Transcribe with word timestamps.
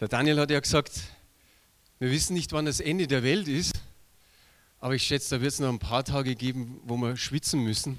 Der 0.00 0.08
Daniel 0.08 0.40
hat 0.40 0.50
ja 0.50 0.58
gesagt, 0.58 0.92
wir 1.98 2.10
wissen 2.10 2.32
nicht, 2.32 2.52
wann 2.52 2.64
das 2.64 2.80
Ende 2.80 3.06
der 3.06 3.22
Welt 3.22 3.46
ist, 3.48 3.82
aber 4.78 4.94
ich 4.94 5.02
schätze, 5.02 5.34
da 5.34 5.42
wird 5.42 5.52
es 5.52 5.60
noch 5.60 5.68
ein 5.68 5.78
paar 5.78 6.04
Tage 6.04 6.36
geben, 6.36 6.80
wo 6.84 6.96
wir 6.96 7.18
schwitzen 7.18 7.62
müssen. 7.62 7.98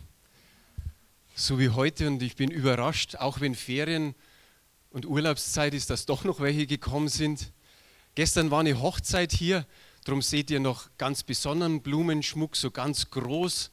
So 1.35 1.59
wie 1.59 1.69
heute 1.69 2.07
und 2.07 2.23
ich 2.23 2.35
bin 2.35 2.49
überrascht, 2.49 3.17
auch 3.17 3.39
wenn 3.39 3.53
Ferien 3.53 4.15
und 4.89 5.05
Urlaubszeit 5.05 5.75
ist, 5.75 5.91
dass 5.91 6.07
doch 6.07 6.23
noch 6.23 6.39
welche 6.39 6.65
gekommen 6.65 7.07
sind. 7.07 7.51
Gestern 8.15 8.49
war 8.49 8.61
eine 8.61 8.81
Hochzeit 8.81 9.31
hier, 9.31 9.67
darum 10.03 10.23
seht 10.23 10.49
ihr 10.49 10.59
noch 10.59 10.89
ganz 10.97 11.21
besonderen 11.21 11.83
Blumenschmuck, 11.83 12.55
so 12.55 12.71
ganz 12.71 13.11
groß, 13.11 13.69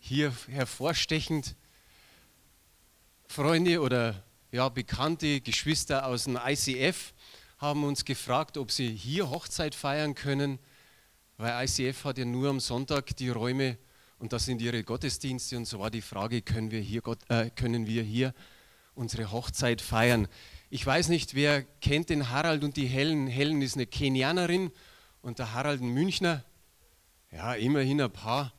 hier 0.00 0.34
hervorstechend. 0.48 1.54
Freunde 3.28 3.80
oder 3.80 4.24
ja, 4.50 4.68
bekannte 4.68 5.40
Geschwister 5.40 6.04
aus 6.06 6.24
dem 6.24 6.36
ICF 6.36 7.14
haben 7.60 7.84
uns 7.84 8.06
gefragt, 8.06 8.56
ob 8.56 8.70
sie 8.70 8.88
hier 8.88 9.28
Hochzeit 9.28 9.74
feiern 9.74 10.14
können, 10.14 10.58
weil 11.36 11.66
ICF 11.66 12.04
hat 12.04 12.16
ja 12.16 12.24
nur 12.24 12.48
am 12.48 12.58
Sonntag 12.58 13.14
die 13.16 13.28
Räume 13.28 13.76
und 14.18 14.32
das 14.32 14.46
sind 14.46 14.62
ihre 14.62 14.82
Gottesdienste 14.82 15.58
und 15.58 15.66
so 15.66 15.78
war 15.78 15.90
die 15.90 16.00
Frage, 16.00 16.40
können 16.40 16.70
wir 16.70 16.80
hier, 16.80 17.02
Gott, 17.02 17.18
äh, 17.28 17.50
können 17.50 17.86
wir 17.86 18.02
hier 18.02 18.32
unsere 18.94 19.30
Hochzeit 19.30 19.82
feiern? 19.82 20.26
Ich 20.70 20.86
weiß 20.86 21.08
nicht, 21.08 21.34
wer 21.34 21.62
kennt 21.62 22.08
den 22.08 22.30
Harald 22.30 22.64
und 22.64 22.78
die 22.78 22.86
Helen. 22.86 23.26
Helen 23.26 23.60
ist 23.60 23.74
eine 23.74 23.86
Kenianerin 23.86 24.70
und 25.20 25.38
der 25.38 25.52
Harald 25.52 25.82
ein 25.82 25.90
Münchner. 25.90 26.44
Ja, 27.30 27.54
immerhin 27.54 28.00
ein 28.00 28.10
paar. 28.10 28.54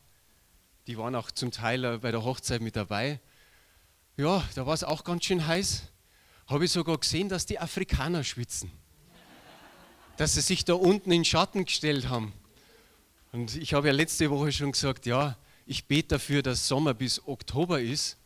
Die 0.86 0.98
waren 0.98 1.16
auch 1.16 1.32
zum 1.32 1.50
Teil 1.50 1.84
äh, 1.86 1.98
bei 1.98 2.12
der 2.12 2.24
Hochzeit 2.24 2.62
mit 2.62 2.76
dabei. 2.76 3.20
Ja, 4.16 4.44
da 4.54 4.68
war 4.68 4.76
es 4.76 4.84
auch 4.84 5.04
ganz 5.04 5.26
schön 5.26 5.48
heiß. 5.48 5.84
Habe 6.46 6.66
ich 6.66 6.72
sogar 6.72 7.00
gesehen, 7.00 7.30
dass 7.30 7.48
die 7.48 7.60
Afrikaner 7.60 8.24
schwitzen 8.24 8.72
dass 10.18 10.36
sie 10.36 10.42
sich 10.42 10.66
da 10.66 10.74
unten 10.74 11.12
in 11.12 11.26
Schatten 11.26 11.66
gestellt 11.66 12.10
haben. 12.10 12.34
Und 13.32 13.56
ich 13.56 13.74
habe 13.74 13.88
ja 13.88 13.94
letzte 13.94 14.30
Woche 14.30 14.52
schon 14.52 14.74
gesagt, 14.74 15.06
ja, 15.06 15.38
ich 15.66 15.86
bete 15.86 16.10
dafür, 16.10 16.42
dass 16.42 16.68
Sommer 16.68 16.94
bis 16.94 17.26
Oktober 17.28 17.80
ist. 17.80 18.18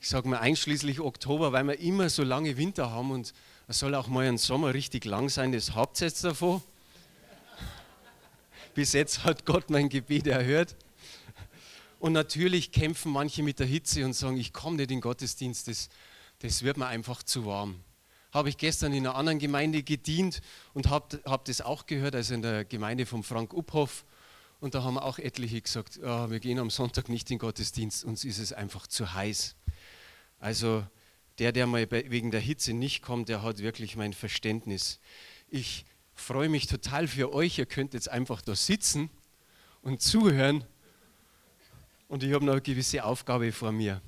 Ich 0.00 0.08
sage 0.08 0.28
mal 0.28 0.38
einschließlich 0.38 1.00
Oktober, 1.00 1.52
weil 1.52 1.64
wir 1.64 1.78
immer 1.80 2.08
so 2.10 2.22
lange 2.22 2.56
Winter 2.56 2.90
haben 2.90 3.10
und 3.10 3.32
es 3.66 3.78
soll 3.78 3.94
auch 3.94 4.06
mal 4.06 4.26
ein 4.26 4.38
Sommer 4.38 4.74
richtig 4.74 5.04
lang 5.04 5.28
sein, 5.28 5.52
das 5.52 5.74
habt 5.74 6.00
ihr 6.00 6.10
davon. 6.10 6.62
Bis 8.74 8.92
jetzt 8.92 9.24
hat 9.24 9.44
Gott 9.44 9.70
mein 9.70 9.88
Gebet 9.88 10.26
erhört. 10.26 10.76
Und 11.98 12.12
natürlich 12.12 12.70
kämpfen 12.70 13.10
manche 13.10 13.42
mit 13.42 13.58
der 13.58 13.66
Hitze 13.66 14.04
und 14.04 14.12
sagen, 14.12 14.36
ich 14.36 14.52
komme 14.52 14.76
nicht 14.76 14.84
in 14.84 14.98
den 14.98 15.00
Gottesdienst, 15.00 15.66
das, 15.66 15.88
das 16.38 16.62
wird 16.62 16.76
mir 16.76 16.86
einfach 16.86 17.24
zu 17.24 17.44
warm 17.44 17.80
habe 18.32 18.48
ich 18.48 18.58
gestern 18.58 18.92
in 18.92 19.06
einer 19.06 19.16
anderen 19.16 19.38
Gemeinde 19.38 19.82
gedient 19.82 20.40
und 20.74 20.88
habe 20.90 21.20
hab 21.24 21.44
das 21.46 21.60
auch 21.60 21.86
gehört, 21.86 22.14
also 22.14 22.34
in 22.34 22.42
der 22.42 22.64
Gemeinde 22.64 23.06
von 23.06 23.22
Frank 23.22 23.54
Uphoff. 23.54 24.04
Und 24.60 24.74
da 24.74 24.82
haben 24.82 24.98
auch 24.98 25.18
etliche 25.18 25.60
gesagt, 25.60 26.00
oh, 26.02 26.30
wir 26.30 26.40
gehen 26.40 26.58
am 26.58 26.70
Sonntag 26.70 27.08
nicht 27.08 27.30
in 27.30 27.38
Gottesdienst, 27.38 28.04
uns 28.04 28.24
ist 28.24 28.38
es 28.38 28.52
einfach 28.52 28.86
zu 28.86 29.14
heiß. 29.14 29.54
Also 30.40 30.84
der, 31.38 31.52
der 31.52 31.66
mal 31.66 31.88
wegen 31.90 32.30
der 32.30 32.40
Hitze 32.40 32.72
nicht 32.72 33.02
kommt, 33.02 33.28
der 33.28 33.42
hat 33.42 33.58
wirklich 33.58 33.96
mein 33.96 34.12
Verständnis. 34.12 34.98
Ich 35.48 35.84
freue 36.14 36.48
mich 36.48 36.66
total 36.66 37.06
für 37.06 37.32
euch, 37.32 37.58
ihr 37.58 37.66
könnt 37.66 37.94
jetzt 37.94 38.10
einfach 38.10 38.42
da 38.42 38.56
sitzen 38.56 39.08
und 39.82 40.02
zuhören. 40.02 40.64
Und 42.08 42.22
ich 42.22 42.32
habe 42.32 42.44
noch 42.44 42.52
eine 42.52 42.62
gewisse 42.62 43.04
Aufgabe 43.04 43.52
vor 43.52 43.70
mir. 43.70 44.02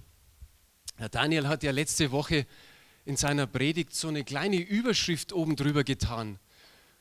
Herr 0.96 1.08
Daniel 1.08 1.46
hat 1.48 1.62
ja 1.62 1.70
letzte 1.70 2.10
Woche 2.10 2.46
in 3.05 3.17
seiner 3.17 3.47
Predigt 3.47 3.95
so 3.95 4.09
eine 4.09 4.25
kleine 4.25 4.56
Überschrift 4.56 5.33
oben 5.33 5.56
drüber 5.56 5.84
getan. 5.84 6.39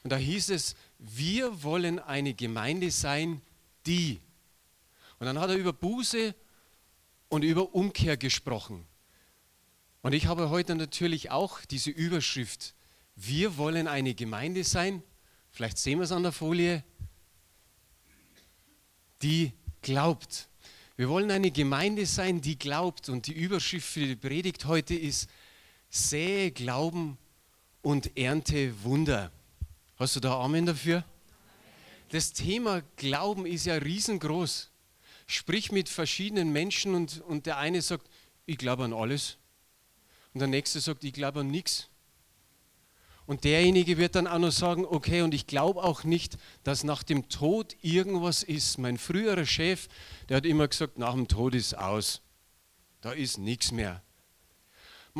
Und 0.04 0.12
da 0.12 0.18
hieß 0.18 0.50
es, 0.50 0.76
wir 0.98 1.64
wollen 1.64 2.00
eine 2.00 2.34
Gemeinde 2.34 2.92
sein, 2.92 3.42
die. 3.86 4.20
Und 5.20 5.26
dann 5.26 5.40
hat 5.40 5.50
er 5.50 5.58
über 5.58 5.74
Buße 5.74 6.34
und 7.28 7.44
über 7.44 7.76
Umkehr 7.76 8.18
gesprochen. 8.18 8.86
Und 10.02 10.14
ich 10.14 10.28
habe 10.28 10.50
heute 10.50 10.76
natürlich 10.76 11.32
auch 11.32 11.66
diese 11.66 11.90
Überschrift. 11.90 12.74
Wir 13.16 13.58
wollen 13.58 13.88
eine 13.88 14.14
Gemeinde 14.16 14.64
sein, 14.64 15.04
vielleicht 15.52 15.78
sehen 15.78 16.00
wir 16.00 16.06
es 16.06 16.14
an 16.14 16.24
der 16.24 16.32
Folie, 16.32 16.84
die 19.22 19.52
glaubt. 19.82 20.48
Wir 20.96 21.10
wollen 21.10 21.32
eine 21.32 21.52
Gemeinde 21.52 22.06
sein, 22.06 22.42
die 22.42 22.58
glaubt. 22.58 23.10
Und 23.10 23.28
die 23.28 23.34
Überschrift 23.34 23.88
für 23.88 24.06
die 24.06 24.16
Predigt 24.16 24.66
heute 24.66 24.96
ist, 24.96 25.30
sähe 25.90 26.52
Glauben 26.52 27.18
und 27.82 28.18
ernte 28.18 28.84
Wunder. 28.84 29.32
Hast 29.98 30.16
du 30.16 30.20
da 30.20 30.40
Amen 30.40 30.66
dafür? 30.66 31.04
Das 32.10 32.34
Thema 32.34 32.82
Glauben 32.96 33.46
ist 33.46 33.66
ja 33.66 33.76
riesengroß. 33.76 34.70
Sprich 35.28 35.72
mit 35.72 35.90
verschiedenen 35.90 36.52
Menschen 36.52 36.96
und, 36.96 37.22
und 37.22 37.46
der 37.46 37.58
eine 37.58 37.82
sagt, 37.82 38.10
ich 38.46 38.58
glaube 38.58 38.84
an 38.84 38.94
alles. 38.94 39.38
Und 40.34 40.40
der 40.40 40.48
nächste 40.48 40.80
sagt, 40.80 41.04
ich 41.04 41.14
glaube 41.14 41.42
an 41.42 41.52
nichts. 41.52 41.88
Und 43.28 43.44
derjenige 43.44 44.00
wird 44.00 44.16
dann 44.16 44.26
auch 44.26 44.40
noch 44.40 44.52
sagen, 44.52 44.86
okay, 44.86 45.22
und 45.22 45.36
ich 45.36 45.46
glaube 45.46 45.84
auch 45.84 46.04
nicht, 46.04 46.40
dass 46.64 46.84
nach 46.84 47.04
dem 47.04 47.30
Tod 47.30 47.76
irgendwas 47.84 48.42
ist. 48.42 48.80
Mein 48.80 48.98
früherer 48.98 49.46
Chef, 49.46 49.88
der 50.30 50.38
hat 50.38 50.48
immer 50.48 50.68
gesagt, 50.68 50.98
nach 50.98 51.14
dem 51.14 51.28
Tod 51.28 51.54
ist 51.54 51.78
aus. 51.78 52.22
Da 53.02 53.12
ist 53.12 53.38
nichts 53.38 53.72
mehr. 53.72 54.02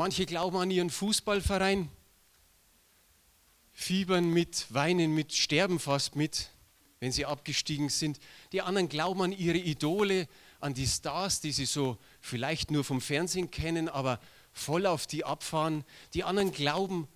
Manche 0.00 0.24
glauben 0.24 0.56
an 0.56 0.70
ihren 0.70 0.88
Fußballverein, 0.88 1.90
fiebern 3.70 4.30
mit, 4.30 4.64
weinen 4.72 5.14
mit, 5.14 5.34
sterben 5.34 5.78
fast 5.78 6.16
mit, 6.16 6.48
wenn 7.00 7.12
sie 7.12 7.26
abgestiegen 7.26 7.90
sind. 7.90 8.18
Die 8.52 8.62
anderen 8.62 8.88
glauben 8.88 9.20
an 9.20 9.32
ihre 9.32 9.58
Idole, 9.58 10.26
an 10.58 10.72
die 10.72 10.86
Stars, 10.86 11.42
die 11.42 11.52
sie 11.52 11.66
so 11.66 11.98
vielleicht 12.22 12.70
nur 12.70 12.82
vom 12.82 13.02
Fernsehen 13.02 13.50
kennen, 13.50 13.90
aber 13.90 14.20
voll 14.54 14.86
auf 14.86 15.06
die 15.06 15.26
abfahren. 15.26 15.84
Die 16.14 16.24
anderen 16.24 16.50
glauben, 16.50 17.06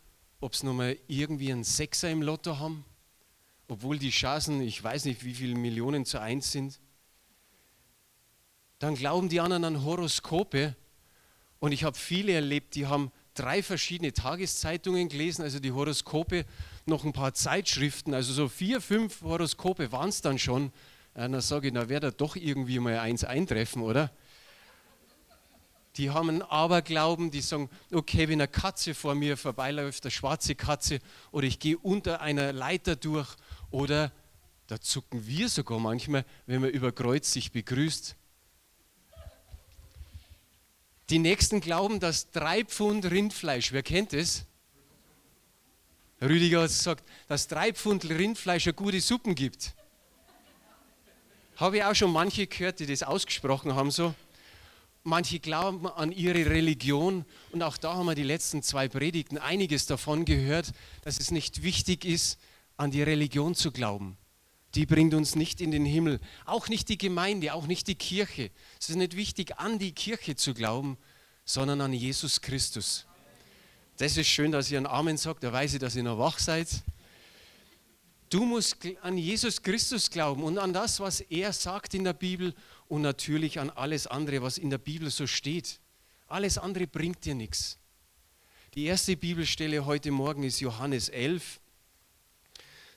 ob 0.43 0.55
sie 0.55 0.67
nochmal 0.67 0.99
irgendwie 1.07 1.53
einen 1.53 1.65
Sechser 1.65 2.11
im 2.11 2.21
Lotto 2.21 2.59
haben, 2.59 2.85
obwohl 3.67 3.99
die 3.99 4.11
Chancen, 4.11 4.61
ich 4.61 4.85
weiß 4.85 5.07
nicht, 5.07 5.25
wie 5.25 5.33
viele 5.33 5.55
Millionen 5.55 6.05
zu 6.05 6.21
eins 6.21 6.53
sind. 6.53 6.79
Dann 8.79 8.95
glauben 8.95 9.31
die 9.31 9.41
anderen 9.41 9.65
an 9.65 9.85
Horoskope, 9.87 10.77
und 11.61 11.73
ich 11.73 11.85
habe 11.85 11.97
viele 11.97 12.33
erlebt, 12.33 12.75
die 12.75 12.87
haben 12.87 13.11
drei 13.35 13.63
verschiedene 13.63 14.13
Tageszeitungen 14.13 15.09
gelesen, 15.09 15.43
also 15.43 15.59
die 15.59 15.73
Horoskope, 15.73 16.45
noch 16.87 17.05
ein 17.05 17.13
paar 17.13 17.35
Zeitschriften, 17.35 18.15
also 18.15 18.33
so 18.33 18.49
vier, 18.49 18.81
fünf 18.81 19.23
Horoskope 19.23 19.93
waren 19.93 20.09
es 20.09 20.21
dann 20.21 20.39
schon. 20.39 20.73
Ja, 21.17 21.29
dann 21.29 21.41
sage 21.41 21.69
ich, 21.69 21.73
na 21.73 21.89
wird 21.89 22.05
da 22.05 22.11
doch 22.11 22.37
irgendwie 22.37 22.79
mal 22.79 22.99
eins 22.99 23.25
eintreffen, 23.25 23.83
oder? 23.83 24.11
Die 25.97 26.11
haben 26.11 26.29
einen 26.29 26.43
Aberglauben, 26.43 27.31
die 27.31 27.41
sagen, 27.41 27.71
okay, 27.93 28.29
wenn 28.29 28.41
eine 28.41 28.49
Katze 28.49 28.95
vor 28.95 29.15
mir 29.15 29.37
vorbeiläuft, 29.37 30.05
eine 30.05 30.11
schwarze 30.11 30.57
Katze, 30.57 30.99
oder 31.31 31.47
ich 31.47 31.61
gehe 31.61 31.79
unter 31.79 32.21
einer 32.21 32.53
Leiter 32.53 32.97
durch, 32.97 33.37
oder 33.71 34.11
da 34.67 34.81
zucken 34.81 35.27
wir 35.27 35.49
sogar 35.49 35.79
manchmal, 35.79 36.25
wenn 36.47 36.63
man 36.63 36.71
über 36.71 36.91
Kreuz 36.91 37.33
sich 37.33 37.53
begrüßt. 37.53 38.17
Die 41.15 41.21
Nächsten 41.21 41.61
glauben, 41.61 42.01
dass 42.01 42.33
drei 42.33 42.65
Pfund 42.65 43.09
Rindfleisch, 43.09 43.71
wer 43.71 43.85
kennt 43.85 44.13
es? 44.13 44.47
Rüdiger 46.21 46.63
hat 46.63 46.71
gesagt, 46.71 47.05
dass 47.29 47.47
drei 47.47 47.73
Pfund 47.73 48.05
Rindfleisch 48.11 48.67
eine 48.67 48.75
gute 48.75 49.01
Suppen 49.01 49.37
gibt. 49.37 49.77
Habe 51.55 51.77
ich 51.77 51.85
auch 51.85 51.95
schon 51.95 52.13
manche 52.13 52.49
gehört, 52.49 52.81
die 52.81 52.87
das 52.87 53.05
ausgesprochen 53.05 53.77
haben 53.77 53.93
so. 53.93 54.13
Manche 55.05 55.39
glauben 55.39 55.87
an 55.87 56.11
ihre 56.11 56.47
Religion 56.51 57.25
und 57.53 57.63
auch 57.63 57.77
da 57.77 57.95
haben 57.95 58.07
wir 58.07 58.17
die 58.17 58.25
letzten 58.25 58.65
zwei 58.65 58.89
Predigten 58.89 59.39
einiges 59.39 59.87
davon 59.87 60.25
gehört, 60.25 60.73
dass 61.03 61.21
es 61.21 61.31
nicht 61.31 61.63
wichtig 61.63 62.05
ist, 62.05 62.41
an 62.77 62.91
die 62.91 63.05
Religion 63.05 63.55
zu 63.55 63.71
glauben. 63.71 64.19
Die 64.75 64.87
bringt 64.87 65.15
uns 65.15 65.37
nicht 65.37 65.61
in 65.61 65.71
den 65.71 65.85
Himmel. 65.85 66.19
Auch 66.45 66.69
nicht 66.69 66.89
die 66.89 66.99
Gemeinde, 66.99 67.55
auch 67.55 67.69
nicht 67.69 67.87
die 67.87 67.95
Kirche. 67.95 68.51
Es 68.81 68.89
ist 68.89 68.97
nicht 68.97 69.17
wichtig, 69.17 69.59
an 69.59 69.79
die 69.79 69.93
Kirche 69.93 70.35
zu 70.35 70.53
glauben, 70.53 70.99
sondern 71.45 71.81
an 71.81 71.93
Jesus 71.93 72.41
Christus. 72.41 73.07
Das 73.97 74.17
ist 74.17 74.27
schön, 74.27 74.51
dass 74.51 74.71
ihr 74.71 74.79
einen 74.79 74.87
Amen 74.87 75.17
sagt, 75.17 75.45
da 75.45 75.53
weiß 75.53 75.75
ich, 75.75 75.81
dass 75.81 75.95
ihr 75.95 76.03
noch 76.03 76.19
wach 76.19 76.39
seid. 76.39 76.69
Du 78.31 78.45
musst 78.45 78.79
an 79.03 79.17
Jesus 79.17 79.63
Christus 79.63 80.11
glauben 80.11 80.43
und 80.43 80.59
an 80.59 80.73
das, 80.73 80.99
was 80.99 81.21
er 81.21 81.53
sagt 81.53 81.95
in 81.95 82.03
der 82.05 82.15
Bibel 82.15 82.55
und 82.89 83.03
natürlich 83.03 83.61
an 83.61 83.71
alles 83.71 84.07
andere, 84.07 84.43
was 84.43 84.59
in 84.59 84.71
der 84.71 84.79
Bibel 84.79 85.11
so 85.11 85.27
steht. 85.27 85.79
Alles 86.27 86.59
andere 86.59 86.87
bringt 86.87 87.25
dir 87.25 87.35
nichts. 87.35 87.79
Die 88.75 88.87
erste 88.87 89.17
Bibelstelle 89.17 89.87
heute 89.87 90.11
Morgen 90.11 90.43
ist 90.43 90.59
Johannes 90.59 91.09
11. 91.09 91.61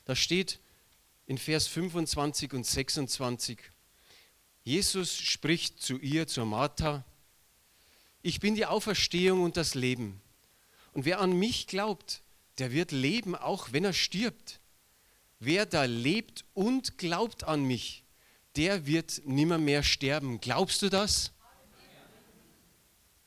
Da 0.05 0.15
steht 0.15 0.59
in 1.27 1.38
Vers 1.38 1.67
25 1.67 2.53
und 2.53 2.65
26, 2.65 3.59
Jesus 4.63 5.15
spricht 5.15 5.81
zu 5.81 5.97
ihr, 6.00 6.27
zur 6.27 6.45
Martha, 6.45 7.05
ich 8.21 8.39
bin 8.39 8.55
die 8.55 8.65
Auferstehung 8.65 9.43
und 9.43 9.57
das 9.57 9.75
Leben. 9.75 10.21
Und 10.93 11.05
wer 11.05 11.19
an 11.19 11.37
mich 11.37 11.67
glaubt, 11.67 12.23
der 12.57 12.71
wird 12.71 12.91
leben, 12.91 13.35
auch 13.35 13.71
wenn 13.71 13.85
er 13.85 13.93
stirbt. 13.93 14.59
Wer 15.39 15.65
da 15.65 15.83
lebt 15.83 16.45
und 16.53 16.97
glaubt 16.97 17.43
an 17.43 17.63
mich, 17.63 18.03
der 18.55 18.87
wird 18.87 19.21
nimmer 19.25 19.59
mehr 19.59 19.83
sterben. 19.83 20.41
Glaubst 20.41 20.81
du 20.81 20.89
das? 20.89 21.31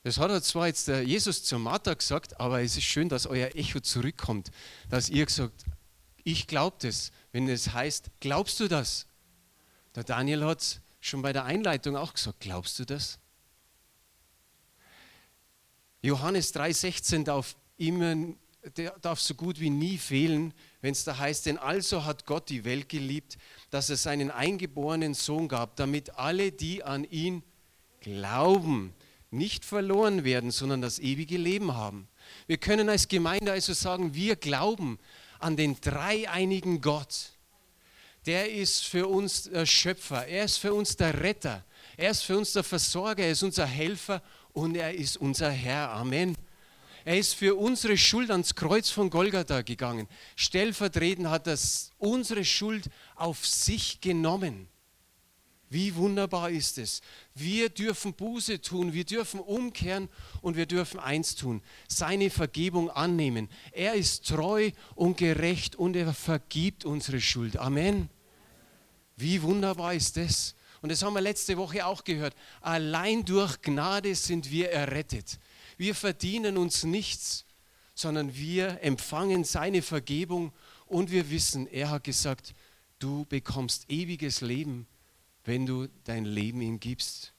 Das 0.02 0.18
hat 0.18 0.30
er 0.30 0.42
zwar 0.42 0.66
jetzt 0.66 0.88
der 0.88 1.02
Jesus 1.02 1.44
zur 1.44 1.58
Martha 1.58 1.94
gesagt, 1.94 2.40
aber 2.40 2.62
es 2.62 2.76
ist 2.76 2.84
schön, 2.84 3.08
dass 3.08 3.26
euer 3.26 3.54
Echo 3.54 3.80
zurückkommt, 3.80 4.50
dass 4.88 5.10
ihr 5.10 5.26
gesagt, 5.26 5.64
ich 6.24 6.46
glaube 6.46 6.76
das, 6.80 7.12
wenn 7.32 7.48
es 7.48 7.72
heißt, 7.72 8.10
glaubst 8.18 8.58
du 8.60 8.68
das? 8.68 9.06
Der 9.94 10.04
Daniel 10.04 10.44
hat 10.44 10.80
schon 11.00 11.22
bei 11.22 11.32
der 11.32 11.44
Einleitung 11.44 11.96
auch 11.96 12.14
gesagt, 12.14 12.40
glaubst 12.40 12.78
du 12.78 12.84
das? 12.84 13.18
Johannes 16.02 16.54
3,16 16.54 17.24
darf 17.24 17.56
immer, 17.76 18.16
der 18.76 18.98
darf 19.00 19.20
so 19.20 19.34
gut 19.34 19.60
wie 19.60 19.70
nie 19.70 19.98
fehlen, 19.98 20.54
wenn 20.80 20.92
es 20.92 21.04
da 21.04 21.18
heißt, 21.18 21.46
denn 21.46 21.58
also 21.58 22.04
hat 22.04 22.24
Gott 22.24 22.48
die 22.48 22.64
Welt 22.64 22.88
geliebt, 22.88 23.36
dass 23.70 23.90
er 23.90 23.96
seinen 23.96 24.30
eingeborenen 24.30 25.14
Sohn 25.14 25.48
gab, 25.48 25.76
damit 25.76 26.10
alle, 26.16 26.52
die 26.52 26.82
an 26.82 27.04
ihn 27.04 27.42
glauben, 28.00 28.94
nicht 29.30 29.64
verloren 29.64 30.24
werden, 30.24 30.50
sondern 30.50 30.80
das 30.80 30.98
ewige 30.98 31.36
Leben 31.36 31.74
haben. 31.74 32.08
Wir 32.46 32.56
können 32.56 32.88
als 32.88 33.08
Gemeinde 33.08 33.52
also 33.52 33.74
sagen, 33.74 34.14
wir 34.14 34.36
glauben 34.36 34.98
an 35.38 35.56
den 35.56 35.80
dreieinigen 35.80 36.80
Gott. 36.80 37.32
Der 38.26 38.50
ist 38.50 38.84
für 38.86 39.06
uns 39.06 39.44
der 39.44 39.66
Schöpfer, 39.66 40.26
er 40.26 40.44
ist 40.44 40.58
für 40.58 40.74
uns 40.74 40.96
der 40.96 41.22
Retter, 41.22 41.64
er 41.96 42.10
ist 42.10 42.22
für 42.22 42.36
uns 42.36 42.52
der 42.52 42.64
Versorger, 42.64 43.24
er 43.24 43.32
ist 43.32 43.42
unser 43.42 43.66
Helfer 43.66 44.22
und 44.52 44.76
er 44.76 44.94
ist 44.94 45.16
unser 45.16 45.50
Herr. 45.50 45.90
Amen. 45.90 46.36
Er 47.04 47.18
ist 47.18 47.34
für 47.34 47.54
unsere 47.56 47.96
Schuld 47.96 48.30
ans 48.30 48.54
Kreuz 48.54 48.90
von 48.90 49.10
Golgatha 49.10 49.62
gegangen. 49.62 50.06
Stellvertretend 50.36 51.28
hat 51.28 51.46
er 51.46 51.58
unsere 51.98 52.44
Schuld 52.44 52.90
auf 53.14 53.46
sich 53.46 54.00
genommen. 54.00 54.68
Wie 55.72 55.94
wunderbar 55.94 56.50
ist 56.50 56.78
es. 56.78 57.00
Wir 57.32 57.68
dürfen 57.68 58.12
Buße 58.12 58.60
tun, 58.60 58.92
wir 58.92 59.04
dürfen 59.04 59.38
umkehren 59.38 60.08
und 60.42 60.56
wir 60.56 60.66
dürfen 60.66 60.98
eins 60.98 61.36
tun, 61.36 61.62
seine 61.86 62.28
Vergebung 62.28 62.90
annehmen. 62.90 63.48
Er 63.70 63.94
ist 63.94 64.26
treu 64.26 64.72
und 64.96 65.16
gerecht 65.16 65.76
und 65.76 65.94
er 65.94 66.12
vergibt 66.12 66.84
unsere 66.84 67.20
Schuld. 67.20 67.56
Amen. 67.56 68.10
Wie 69.16 69.40
wunderbar 69.42 69.94
ist 69.94 70.16
das. 70.16 70.56
Und 70.82 70.90
das 70.90 71.02
haben 71.02 71.14
wir 71.14 71.20
letzte 71.20 71.56
Woche 71.56 71.84
auch 71.84 72.04
gehört. 72.04 72.34
Allein 72.60 73.24
durch 73.24 73.60
Gnade 73.60 74.14
sind 74.14 74.50
wir 74.50 74.70
errettet. 74.70 75.38
Wir 75.76 75.94
verdienen 75.94 76.56
uns 76.56 76.84
nichts, 76.84 77.44
sondern 77.94 78.34
wir 78.34 78.82
empfangen 78.82 79.44
seine 79.44 79.82
Vergebung 79.82 80.52
und 80.86 81.10
wir 81.10 81.30
wissen, 81.30 81.66
er 81.66 81.90
hat 81.90 82.04
gesagt, 82.04 82.54
du 82.98 83.24
bekommst 83.26 83.90
ewiges 83.90 84.40
Leben 84.40 84.86
wenn 85.44 85.66
du 85.66 85.88
dein 86.04 86.24
Leben 86.24 86.60
ihm 86.60 86.80
gibst. 86.80 87.32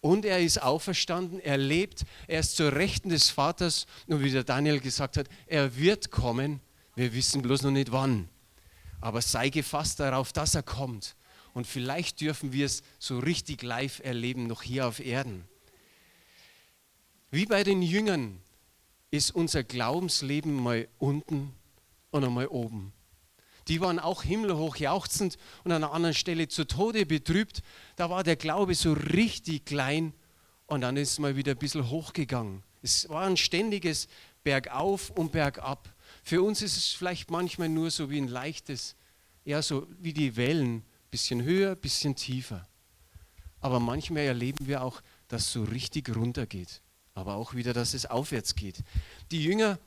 Und 0.00 0.24
er 0.24 0.40
ist 0.40 0.62
auferstanden, 0.62 1.40
er 1.40 1.58
lebt, 1.58 2.04
er 2.26 2.40
ist 2.40 2.56
zur 2.56 2.72
Rechten 2.72 3.10
des 3.10 3.28
Vaters 3.28 3.86
und 4.06 4.24
wie 4.24 4.30
der 4.30 4.44
Daniel 4.44 4.80
gesagt 4.80 5.18
hat, 5.18 5.28
er 5.46 5.76
wird 5.76 6.10
kommen, 6.10 6.60
wir 6.94 7.12
wissen 7.12 7.42
bloß 7.42 7.62
noch 7.62 7.70
nicht 7.70 7.92
wann. 7.92 8.28
Aber 9.02 9.20
sei 9.20 9.50
gefasst 9.50 10.00
darauf, 10.00 10.32
dass 10.32 10.54
er 10.54 10.62
kommt. 10.62 11.16
Und 11.54 11.66
vielleicht 11.66 12.20
dürfen 12.20 12.52
wir 12.52 12.66
es 12.66 12.82
so 12.98 13.18
richtig 13.18 13.62
live 13.62 14.00
erleben, 14.00 14.46
noch 14.46 14.62
hier 14.62 14.86
auf 14.86 15.00
Erden. 15.00 15.44
Wie 17.30 17.46
bei 17.46 17.64
den 17.64 17.82
Jüngern 17.82 18.40
ist 19.10 19.34
unser 19.34 19.62
Glaubensleben 19.62 20.54
mal 20.54 20.88
unten 20.98 21.54
und 22.10 22.24
einmal 22.24 22.48
oben 22.48 22.92
die 23.70 23.80
waren 23.80 24.00
auch 24.00 24.24
himmelhoch 24.24 24.76
jauchzend 24.76 25.38
und 25.62 25.70
an 25.70 25.84
einer 25.84 25.92
anderen 25.92 26.14
Stelle 26.14 26.48
zu 26.48 26.66
Tode 26.66 27.06
betrübt. 27.06 27.62
Da 27.94 28.10
war 28.10 28.24
der 28.24 28.34
Glaube 28.34 28.74
so 28.74 28.92
richtig 28.92 29.64
klein 29.64 30.12
und 30.66 30.80
dann 30.80 30.96
ist 30.96 31.12
es 31.12 31.18
mal 31.20 31.36
wieder 31.36 31.52
ein 31.52 31.58
bisschen 31.58 31.88
hochgegangen. 31.88 32.64
Es 32.82 33.08
war 33.08 33.26
ein 33.26 33.36
ständiges 33.36 34.08
Bergauf 34.42 35.10
und 35.10 35.30
Bergab. 35.30 35.88
Für 36.24 36.42
uns 36.42 36.62
ist 36.62 36.76
es 36.76 36.88
vielleicht 36.88 37.30
manchmal 37.30 37.68
nur 37.68 37.92
so 37.92 38.10
wie 38.10 38.20
ein 38.20 38.26
leichtes, 38.26 38.96
ja, 39.44 39.62
so 39.62 39.86
wie 40.00 40.12
die 40.12 40.36
Wellen, 40.36 40.82
bisschen 41.10 41.42
höher, 41.42 41.74
bisschen 41.74 42.16
tiefer. 42.16 42.66
Aber 43.60 43.80
manchmal 43.80 44.22
erleben 44.22 44.66
wir 44.66 44.82
auch, 44.82 45.02
dass 45.28 45.42
es 45.42 45.52
so 45.52 45.64
richtig 45.64 46.14
runtergeht, 46.14 46.80
aber 47.14 47.34
auch 47.34 47.54
wieder, 47.54 47.72
dass 47.72 47.94
es 47.94 48.06
aufwärts 48.06 48.54
geht. 48.54 48.82
Die 49.30 49.42
Jünger, 49.42 49.78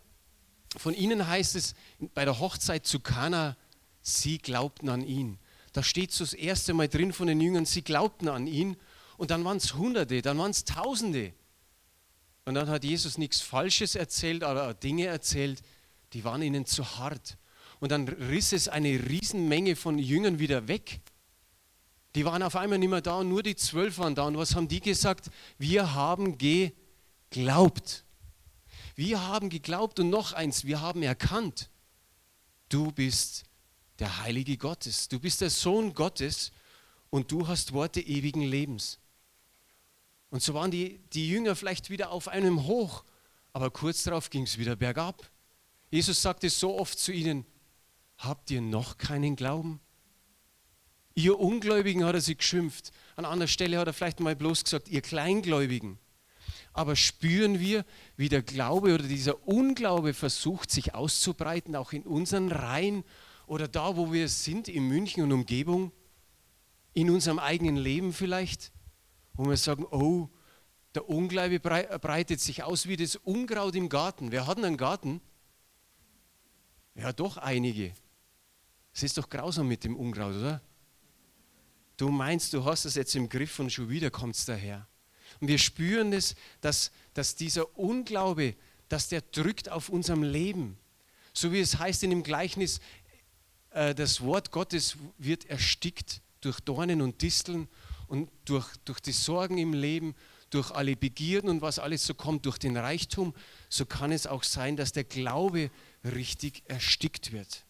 von 0.78 0.94
ihnen 0.94 1.28
heißt 1.28 1.56
es 1.56 1.76
bei 2.14 2.26
der 2.26 2.40
Hochzeit 2.40 2.86
zu 2.86 3.00
Kana, 3.00 3.58
sie 4.02 4.38
glaubten 4.38 4.90
an 4.90 5.02
ihn. 5.02 5.40
Da 5.74 5.82
steht 5.82 6.12
so 6.12 6.24
das 6.24 6.34
erste 6.34 6.74
Mal 6.74 6.88
drin 6.88 7.14
von 7.14 7.28
den 7.28 7.42
Jüngern, 7.42 7.66
sie 7.66 7.82
glaubten 7.82 8.28
an 8.28 8.48
ihn. 8.48 8.78
Und 9.18 9.32
dann 9.32 9.44
waren 9.44 9.58
es 9.58 9.74
Hunderte, 9.74 10.22
dann 10.22 10.38
waren 10.38 10.52
es 10.52 10.66
Tausende. 10.66 11.34
Und 12.46 12.56
dann 12.56 12.70
hat 12.70 12.84
Jesus 12.84 13.18
nichts 13.18 13.42
Falsches 13.42 13.96
erzählt, 13.96 14.44
aber 14.44 14.74
Dinge 14.74 15.06
erzählt, 15.06 15.62
die 16.14 16.24
waren 16.24 16.42
ihnen 16.42 16.66
zu 16.66 16.98
hart. 16.98 17.38
Und 17.80 17.92
dann 17.92 18.08
riss 18.08 18.54
es 18.54 18.68
eine 18.68 18.90
Riesenmenge 19.10 19.76
von 19.76 19.98
Jüngern 19.98 20.40
wieder 20.40 20.68
weg. 20.68 21.00
Die 22.16 22.26
waren 22.26 22.44
auf 22.44 22.56
einmal 22.56 22.78
nicht 22.78 22.90
mehr 22.90 23.02
da 23.02 23.20
und 23.20 23.30
nur 23.30 23.42
die 23.42 23.56
zwölf 23.56 23.98
waren 23.98 24.16
da. 24.16 24.24
Und 24.24 24.38
was 24.38 24.56
haben 24.56 24.68
die 24.68 24.80
gesagt? 24.80 25.30
Wir 25.58 25.94
haben 25.94 26.38
geglaubt. 26.38 28.06
Wir 28.96 29.28
haben 29.28 29.50
geglaubt 29.50 30.00
und 30.00 30.10
noch 30.10 30.34
eins, 30.34 30.66
wir 30.66 30.82
haben 30.82 31.02
erkannt, 31.02 31.70
du 32.70 32.92
bist 32.92 33.46
der 34.00 34.22
Heilige 34.22 34.58
Gottes. 34.58 35.08
Du 35.08 35.20
bist 35.20 35.42
der 35.42 35.50
Sohn 35.50 35.94
Gottes 35.94 36.52
und 37.10 37.32
du 37.32 37.48
hast 37.48 37.74
Worte 37.74 38.02
ewigen 38.02 38.42
Lebens. 38.42 39.00
Und 40.30 40.42
so 40.42 40.54
waren 40.54 40.72
die, 40.72 41.00
die 41.14 41.30
Jünger 41.30 41.56
vielleicht 41.56 41.90
wieder 41.90 42.12
auf 42.12 42.28
einem 42.28 42.66
Hoch, 42.66 43.04
aber 43.52 43.70
kurz 43.70 44.04
darauf 44.04 44.30
ging 44.30 44.44
es 44.44 44.58
wieder 44.58 44.76
bergab. 44.76 45.30
Jesus 45.92 46.22
sagte 46.22 46.50
so 46.50 46.78
oft 46.80 46.98
zu 46.98 47.12
ihnen, 47.12 47.46
habt 48.18 48.50
ihr 48.50 48.62
noch 48.62 48.98
keinen 48.98 49.36
Glauben? 49.36 49.80
Ihr 51.16 51.40
Ungläubigen 51.40 52.06
hat 52.06 52.16
er 52.16 52.22
sie 52.22 52.36
geschimpft. 52.36 52.92
An 53.16 53.26
anderer 53.26 53.48
Stelle 53.48 53.78
hat 53.78 53.88
er 53.88 53.94
vielleicht 53.94 54.20
mal 54.20 54.36
bloß 54.36 54.64
gesagt, 54.64 54.90
ihr 54.90 55.02
Kleingläubigen. 55.02 56.00
Aber 56.74 56.96
spüren 56.96 57.60
wir, 57.60 57.86
wie 58.18 58.30
der 58.30 58.42
Glaube 58.42 58.96
oder 58.96 59.04
dieser 59.04 59.48
Unglaube 59.48 60.16
versucht, 60.16 60.72
sich 60.72 60.96
auszubreiten, 60.96 61.76
auch 61.76 61.94
in 61.94 62.04
unseren 62.04 62.52
Reihen 62.52 63.04
oder 63.46 63.68
da, 63.68 63.96
wo 63.96 64.12
wir 64.12 64.28
sind, 64.28 64.68
in 64.68 64.88
München 64.88 65.22
und 65.24 65.32
Umgebung, 65.32 65.92
in 66.94 67.12
unserem 67.12 67.38
eigenen 67.38 67.76
Leben 67.76 68.12
vielleicht, 68.12 68.72
wo 69.34 69.48
wir 69.48 69.58
sagen, 69.58 69.86
oh, 69.86 70.30
der 70.96 71.08
Unglaube 71.10 71.60
breitet 71.60 72.40
sich 72.40 72.64
aus 72.64 72.88
wie 72.88 72.98
das 72.98 73.16
Unkraut 73.18 73.76
im 73.76 73.90
Garten. 73.90 74.32
Wer 74.32 74.48
hat 74.48 74.58
einen 74.58 74.78
Garten? 74.78 75.22
Ja, 76.96 77.14
doch 77.14 77.38
einige. 77.38 77.94
Es 78.94 79.04
ist 79.04 79.18
doch 79.18 79.30
grausam 79.30 79.68
mit 79.68 79.84
dem 79.84 79.96
Unkraut, 79.96 80.36
oder? 80.36 80.62
Du 81.98 82.10
meinst, 82.10 82.54
du 82.54 82.66
hast 82.66 82.86
es 82.86 82.96
jetzt 82.96 83.16
im 83.16 83.30
Griff 83.30 83.60
und 83.60 83.72
schon 83.72 83.90
wieder 83.90 84.10
kommt 84.10 84.36
es 84.36 84.46
daher. 84.46 84.88
Und 85.40 85.48
wir 85.48 85.58
spüren 85.58 86.14
es, 86.14 86.36
dass, 86.62 86.92
dass 87.14 87.36
dieser 87.36 87.78
Unglaube, 87.78 88.56
dass 88.90 89.10
der 89.10 89.22
drückt 89.22 89.70
auf 89.70 89.90
unserem 89.90 90.24
Leben. 90.24 90.78
So 91.34 91.52
wie 91.52 91.60
es 91.60 91.78
heißt 91.78 92.04
in 92.04 92.12
dem 92.12 92.24
Gleichnis, 92.24 92.80
äh, 93.72 93.96
das 93.96 94.22
Wort 94.22 94.52
Gottes 94.52 94.98
wird 95.18 95.46
erstickt 95.46 96.22
durch 96.42 96.60
Dornen 96.60 97.02
und 97.02 97.22
Disteln 97.22 97.68
und 98.08 98.30
durch, 98.46 98.68
durch 98.86 99.00
die 99.00 99.12
Sorgen 99.12 99.58
im 99.58 99.74
Leben, 99.74 100.16
durch 100.50 100.72
alle 100.72 100.96
Begierden 100.96 101.50
und 101.50 101.62
was 101.62 101.80
alles 101.80 102.06
so 102.06 102.14
kommt, 102.14 102.46
durch 102.46 102.60
den 102.60 102.78
Reichtum, 102.78 103.34
so 103.70 103.86
kann 103.86 104.12
es 104.12 104.28
auch 104.28 104.44
sein, 104.44 104.76
dass 104.76 104.92
der 104.92 105.04
Glaube 105.04 105.72
richtig 106.04 106.64
erstickt 106.68 107.32
wird. 107.32 107.66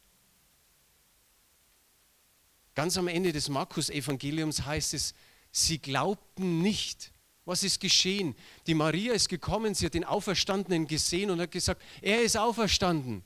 Ganz 2.75 2.97
am 2.97 3.07
Ende 3.07 3.31
des 3.31 3.49
Markus-Evangeliums 3.49 4.65
heißt 4.65 4.93
es, 4.93 5.13
sie 5.51 5.79
glaubten 5.79 6.61
nicht. 6.61 7.11
Was 7.45 7.63
ist 7.63 7.79
geschehen? 7.79 8.35
Die 8.67 8.73
Maria 8.73 9.13
ist 9.13 9.29
gekommen, 9.29 9.75
sie 9.75 9.85
hat 9.85 9.93
den 9.93 10.05
Auferstandenen 10.05 10.87
gesehen 10.87 11.29
und 11.29 11.41
hat 11.41 11.51
gesagt, 11.51 11.81
er 12.01 12.21
ist 12.21 12.37
auferstanden. 12.37 13.23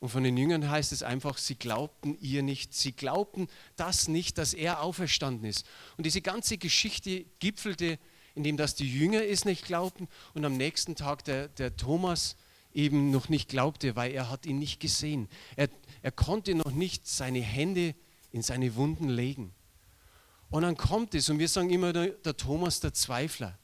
Und 0.00 0.08
von 0.08 0.24
den 0.24 0.38
Jüngern 0.38 0.70
heißt 0.70 0.92
es 0.92 1.02
einfach, 1.02 1.36
sie 1.36 1.56
glaubten 1.56 2.16
ihr 2.20 2.42
nicht. 2.42 2.72
Sie 2.72 2.92
glaubten 2.92 3.48
das 3.76 4.08
nicht, 4.08 4.38
dass 4.38 4.54
er 4.54 4.82
auferstanden 4.82 5.44
ist. 5.44 5.66
Und 5.98 6.06
diese 6.06 6.22
ganze 6.22 6.56
Geschichte 6.56 7.26
gipfelte, 7.38 7.98
indem 8.34 8.56
das 8.56 8.74
die 8.74 8.90
Jünger 8.90 9.22
es 9.22 9.44
nicht 9.44 9.66
glaubten 9.66 10.08
und 10.32 10.44
am 10.46 10.56
nächsten 10.56 10.96
Tag 10.96 11.24
der, 11.24 11.48
der 11.48 11.76
Thomas 11.76 12.36
eben 12.72 13.10
noch 13.10 13.28
nicht 13.28 13.50
glaubte, 13.50 13.94
weil 13.94 14.12
er 14.12 14.30
hat 14.30 14.46
ihn 14.46 14.58
nicht 14.58 14.80
gesehen. 14.80 15.28
Er, 15.56 15.68
er 16.00 16.12
konnte 16.12 16.54
noch 16.54 16.70
nicht 16.70 17.06
seine 17.06 17.40
Hände 17.40 17.94
in 18.32 18.42
seine 18.42 18.74
Wunden 18.76 19.08
legen. 19.08 19.54
Und 20.50 20.62
dann 20.62 20.76
kommt 20.76 21.14
es 21.14 21.28
und 21.28 21.38
wir 21.38 21.48
sagen 21.48 21.70
immer, 21.70 21.92
der, 21.92 22.08
der 22.08 22.36
Thomas 22.36 22.80
der 22.80 22.92
Zweifler. 22.92 23.58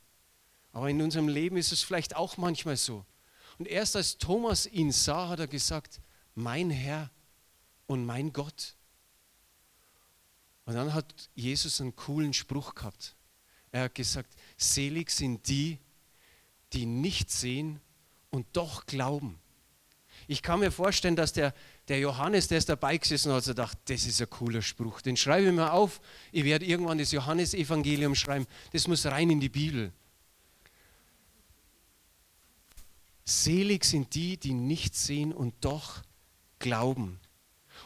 Aber 0.72 0.88
in 0.90 1.02
unserem 1.02 1.28
Leben 1.28 1.56
ist 1.56 1.72
es 1.72 1.82
vielleicht 1.82 2.14
auch 2.14 2.36
manchmal 2.36 2.76
so. 2.76 3.04
Und 3.58 3.66
erst 3.66 3.96
als 3.96 4.18
Thomas 4.18 4.66
ihn 4.66 4.92
sah, 4.92 5.28
hat 5.28 5.40
er 5.40 5.48
gesagt, 5.48 6.00
mein 6.34 6.70
Herr 6.70 7.10
und 7.86 8.04
mein 8.04 8.32
Gott. 8.32 8.76
Und 10.66 10.74
dann 10.74 10.92
hat 10.92 11.30
Jesus 11.34 11.80
einen 11.80 11.96
coolen 11.96 12.32
Spruch 12.32 12.74
gehabt. 12.74 13.16
Er 13.72 13.84
hat 13.84 13.94
gesagt, 13.94 14.34
selig 14.56 15.10
sind 15.10 15.48
die, 15.48 15.78
die 16.72 16.86
nicht 16.86 17.30
sehen 17.30 17.80
und 18.30 18.46
doch 18.52 18.86
glauben. 18.86 19.38
Ich 20.28 20.42
kann 20.42 20.60
mir 20.60 20.70
vorstellen, 20.70 21.16
dass 21.16 21.32
der, 21.32 21.54
der 21.88 21.98
Johannes, 22.00 22.48
der 22.48 22.58
ist 22.58 22.68
dabei 22.68 22.96
gesessen 22.96 23.32
hat, 23.32 23.44
gedacht, 23.44 23.78
das 23.86 24.06
ist 24.06 24.20
ein 24.20 24.30
cooler 24.30 24.62
Spruch. 24.62 25.00
Den 25.00 25.16
schreibe 25.16 25.48
ich 25.48 25.52
mir 25.52 25.72
auf. 25.72 26.00
Ich 26.32 26.44
werde 26.44 26.64
irgendwann 26.64 26.98
das 26.98 27.12
Johannesevangelium 27.12 28.14
schreiben. 28.14 28.46
Das 28.72 28.88
muss 28.88 29.06
rein 29.06 29.30
in 29.30 29.40
die 29.40 29.48
Bibel. 29.48 29.92
Selig 33.24 33.84
sind 33.84 34.14
die, 34.14 34.36
die 34.36 34.54
nicht 34.54 34.94
sehen 34.94 35.32
und 35.32 35.54
doch 35.60 36.02
glauben. 36.58 37.18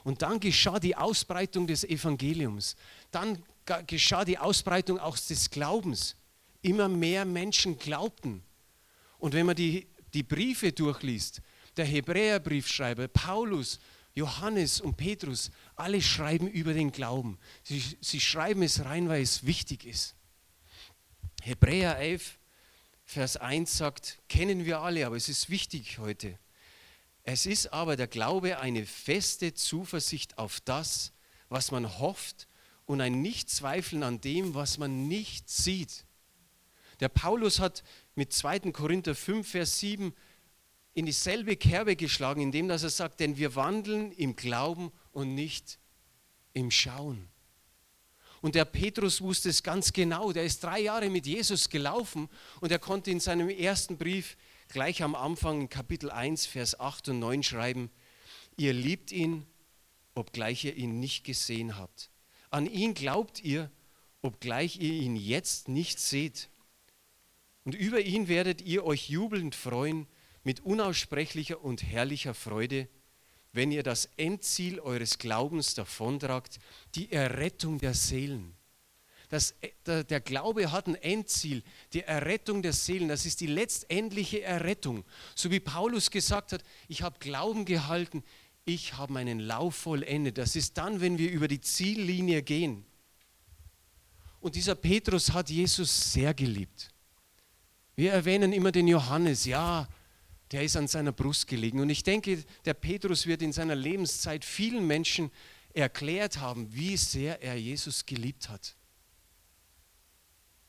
Und 0.05 0.23
dann 0.23 0.41
geschah 0.41 0.79
die 0.79 0.97
Ausbreitung 0.97 1.67
des 1.67 1.85
Evangeliums. 1.85 2.77
Dann 3.11 3.43
geschah 3.87 4.25
die 4.25 4.39
Ausbreitung 4.39 4.99
auch 4.99 5.19
des 5.19 5.51
Glaubens. 5.51 6.17
Immer 6.63 6.89
mehr 6.89 7.25
Menschen 7.25 7.79
glaubten. 7.79 8.43
Und 9.19 9.35
wenn 9.35 9.47
man 9.47 9.57
die, 9.57 9.87
die 10.13 10.23
Briefe 10.23 10.73
durchliest, 10.73 11.41
der 11.81 11.87
Hebräerbriefschreiber, 11.87 13.09
Paulus, 13.09 13.81
Johannes 14.15 14.81
und 14.81 14.97
Petrus, 14.97 15.51
alle 15.77 16.03
schreiben 16.03 16.47
über 16.47 16.75
den 16.75 16.93
Glauben. 16.93 17.39
Sie, 17.63 17.83
sie 18.01 18.21
schreiben 18.21 18.63
es 18.63 18.85
rein, 18.85 19.09
weil 19.09 19.23
es 19.23 19.47
wichtig 19.47 19.87
ist. 19.87 20.15
Hebräer 21.43 21.97
11, 21.99 22.39
Vers 23.07 23.39
1 23.39 23.79
sagt, 23.79 24.19
kennen 24.29 24.67
wir 24.67 24.81
alle, 24.81 25.07
aber 25.07 25.17
es 25.17 25.31
ist 25.31 25.49
wichtig 25.49 25.99
heute. 25.99 26.39
Es 27.23 27.47
ist 27.47 27.73
aber 27.73 27.97
der 27.97 28.09
Glaube 28.09 28.59
eine 28.59 28.85
feste 28.85 29.55
Zuversicht 29.55 30.37
auf 30.37 30.61
das, 30.61 31.13
was 31.49 31.71
man 31.71 31.99
hofft 31.99 32.47
und 32.85 33.01
ein 33.01 33.23
Nichtzweifeln 33.23 34.03
an 34.03 34.21
dem, 34.21 34.55
was 34.55 34.77
man 34.77 35.09
nicht 35.09 35.49
sieht. 35.49 36.05
Der 37.01 37.09
Paulus 37.09 37.59
hat 37.59 37.83
mit 38.15 38.35
2. 38.35 38.71
Korinther 38.73 39.15
5, 39.15 39.49
Vers 39.49 39.81
7 39.81 40.15
in 40.95 41.07
dieselbe 41.07 41.57
Kerbe 41.57 41.97
geschlagen, 41.97 42.41
indem 42.41 42.69
dass 42.69 42.83
er 42.83 42.91
sagt, 42.91 43.21
denn 43.21 43.37
wir 43.37 43.55
wandeln 43.55 44.13
im 44.13 44.37
Glauben 44.37 44.91
und 45.13 45.35
nicht 45.35 45.79
im 46.53 46.71
Schauen. 46.71 47.29
Und 48.41 48.55
der 48.55 48.65
Petrus 48.65 49.21
wusste 49.21 49.51
es 49.51 49.63
ganz 49.63 49.93
genau. 49.93 50.33
Der 50.33 50.45
ist 50.45 50.65
drei 50.65 50.81
Jahre 50.81 51.11
mit 51.11 51.27
Jesus 51.27 51.69
gelaufen 51.69 52.29
und 52.61 52.73
er 52.73 52.79
konnte 52.79 53.11
in 53.11 53.21
seinem 53.21 53.51
ersten 53.51 53.99
Brief 53.99 54.37
gleich 54.69 55.03
am 55.03 55.15
Anfang 55.15 55.63
in 55.63 55.69
Kapitel 55.69 56.11
1, 56.11 56.47
Vers 56.47 56.79
8 56.79 57.11
und 57.11 57.19
9 57.19 57.43
schreiben, 57.43 57.91
ihr 58.57 58.73
liebt 58.73 59.13
ihn, 59.13 59.47
obgleich 60.15 60.65
ihr 60.65 60.75
ihn 60.75 61.01
nicht 61.01 61.25
gesehen 61.25 61.77
habt. 61.77 62.11
An 62.51 62.67
ihn 62.67 62.95
glaubt 62.95 63.41
ihr, 63.41 63.71
obgleich 64.23 64.79
ihr 64.79 64.93
ihn 64.93 65.17
jetzt 65.17 65.69
nicht 65.69 66.01
seht. 66.01 66.49
Und 67.65 67.75
über 67.75 68.01
ihn 68.01 68.29
werdet 68.29 68.63
ihr 68.63 68.85
euch 68.85 69.11
jubelnd 69.11 69.55
freuen 69.55 70.07
mit 70.45 70.61
unaussprechlicher 70.61 71.63
und 71.63 71.83
herrlicher 71.83 72.35
Freude, 72.35 72.89
wenn 73.53 73.73
ihr 73.73 73.83
das 73.83 74.09
Endziel 74.17 74.81
eures 74.81 75.19
Glaubens 75.19 75.75
davontragt, 75.75 76.59
die 76.95 77.11
Errettung 77.11 77.79
der 77.79 77.95
Seelen. 77.95 78.55
Das, 79.29 79.55
der, 79.87 80.03
der 80.03 80.21
Glaube 80.21 80.73
hat 80.73 80.89
ein 80.89 80.97
Endziel, 80.97 81.63
die 81.93 82.03
Errettung 82.03 82.63
der 82.63 82.73
Seelen. 82.73 83.09
Das 83.09 83.27
ist 83.27 83.41
die 83.41 83.47
letztendliche 83.47 84.43
Errettung. 84.43 85.05
So 85.37 85.51
wie 85.51 85.61
Paulus 85.61 86.11
gesagt 86.11 86.53
hat, 86.53 86.65
ich 86.89 87.03
habe 87.03 87.19
Glauben 87.21 87.65
gehalten, 87.65 88.25
ich 88.65 88.95
habe 88.95 89.13
meinen 89.13 89.39
Lauf 89.39 89.77
vollendet. 89.77 90.37
Das 90.37 90.57
ist 90.57 90.77
dann, 90.79 91.01
wenn 91.01 91.17
wir 91.17 91.31
über 91.31 91.47
die 91.47 91.61
Ziellinie 91.61 92.43
gehen. 92.43 92.85
Und 94.41 94.57
dieser 94.57 94.75
Petrus 94.75 95.33
hat 95.33 95.49
Jesus 95.49 96.13
sehr 96.13 96.35
geliebt. 96.35 96.91
Wir 97.95 98.13
erwähnen 98.13 98.53
immer 98.53 98.73
den 98.73 98.89
Johannes, 98.89 99.45
ja, 99.45 99.87
der 100.53 100.63
ist 100.65 100.77
an 100.77 100.89
seiner 100.89 101.13
Brust 101.13 101.47
gelegen. 101.47 101.81
Und 101.81 101.91
ich 101.91 102.03
denke, 102.03 102.45
der 102.65 102.75
Petrus 102.75 103.27
wird 103.27 103.43
in 103.43 103.53
seiner 103.53 103.77
Lebenszeit 103.77 104.45
vielen 104.45 104.87
Menschen 104.87 105.31
erklärt 105.73 106.39
haben, 106.39 106.73
wie 106.75 106.97
sehr 106.97 107.43
er 107.43 107.57
Jesus 107.57 108.05
geliebt 108.07 108.49
hat. 108.49 108.75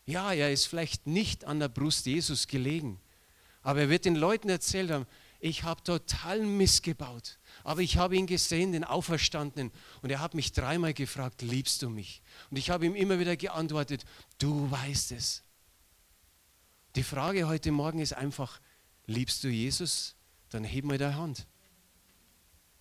Ja, 0.05 0.33
er 0.33 0.51
ist 0.51 0.65
vielleicht 0.65 1.07
nicht 1.07 1.45
an 1.45 1.59
der 1.59 1.69
Brust 1.69 2.05
Jesus 2.05 2.47
gelegen, 2.47 2.99
aber 3.61 3.81
er 3.81 3.89
wird 3.89 4.05
den 4.05 4.15
Leuten 4.15 4.49
erzählt 4.49 4.91
haben, 4.91 5.05
ich 5.39 5.63
habe 5.63 5.81
total 5.81 6.41
missgebaut, 6.41 7.39
aber 7.63 7.81
ich 7.81 7.97
habe 7.97 8.15
ihn 8.15 8.27
gesehen, 8.27 8.73
den 8.73 8.83
Auferstandenen, 8.83 9.71
und 10.03 10.11
er 10.11 10.19
hat 10.19 10.35
mich 10.35 10.51
dreimal 10.51 10.93
gefragt, 10.93 11.41
liebst 11.41 11.81
du 11.81 11.89
mich? 11.89 12.21
Und 12.51 12.57
ich 12.57 12.69
habe 12.69 12.85
ihm 12.85 12.93
immer 12.93 13.17
wieder 13.19 13.35
geantwortet, 13.35 14.05
du 14.37 14.69
weißt 14.69 15.13
es. 15.13 15.43
Die 16.95 17.03
Frage 17.03 17.47
heute 17.47 17.71
Morgen 17.71 17.99
ist 17.99 18.13
einfach, 18.13 18.59
liebst 19.11 19.43
du 19.43 19.49
Jesus? 19.49 20.15
Dann 20.49 20.63
heb 20.63 20.85
mal 20.85 20.97
deine 20.97 21.15
Hand. 21.15 21.45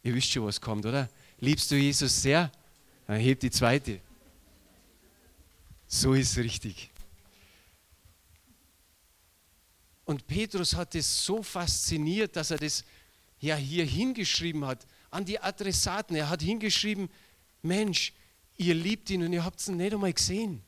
Ihr 0.02 0.14
wisst 0.14 0.30
schon, 0.30 0.46
was 0.46 0.60
kommt, 0.60 0.86
oder? 0.86 1.08
Liebst 1.38 1.70
du 1.70 1.76
Jesus 1.76 2.22
sehr? 2.22 2.50
Dann 3.06 3.20
heb 3.20 3.40
die 3.40 3.50
zweite. 3.50 4.00
So 5.86 6.14
ist 6.14 6.36
richtig. 6.38 6.90
Und 10.04 10.26
Petrus 10.26 10.74
hat 10.74 10.94
es 10.94 11.24
so 11.24 11.42
fasziniert, 11.42 12.34
dass 12.34 12.50
er 12.50 12.58
das 12.58 12.84
ja 13.38 13.56
hier 13.56 13.84
hingeschrieben 13.84 14.64
hat 14.64 14.86
an 15.10 15.24
die 15.24 15.38
Adressaten. 15.38 16.16
Er 16.16 16.28
hat 16.28 16.42
hingeschrieben, 16.42 17.08
Mensch, 17.62 18.12
ihr 18.56 18.74
liebt 18.74 19.10
ihn 19.10 19.22
und 19.22 19.32
ihr 19.32 19.44
habt 19.44 19.66
ihn 19.68 19.76
nicht 19.76 19.92
einmal 19.92 20.12
gesehen. 20.12 20.62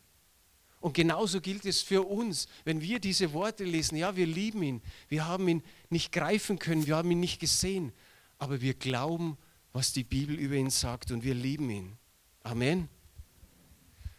Und 0.82 0.94
genauso 0.94 1.40
gilt 1.40 1.64
es 1.64 1.80
für 1.80 2.02
uns, 2.02 2.48
wenn 2.64 2.80
wir 2.80 2.98
diese 2.98 3.32
Worte 3.32 3.62
lesen, 3.62 3.96
ja, 3.96 4.16
wir 4.16 4.26
lieben 4.26 4.64
ihn, 4.64 4.82
wir 5.08 5.26
haben 5.26 5.46
ihn 5.46 5.62
nicht 5.90 6.10
greifen 6.10 6.58
können, 6.58 6.88
wir 6.88 6.96
haben 6.96 7.08
ihn 7.12 7.20
nicht 7.20 7.38
gesehen, 7.38 7.92
aber 8.38 8.60
wir 8.60 8.74
glauben, 8.74 9.38
was 9.72 9.92
die 9.92 10.02
Bibel 10.02 10.34
über 10.34 10.56
ihn 10.56 10.70
sagt 10.70 11.12
und 11.12 11.22
wir 11.22 11.34
lieben 11.34 11.70
ihn. 11.70 11.96
Amen. 12.42 12.88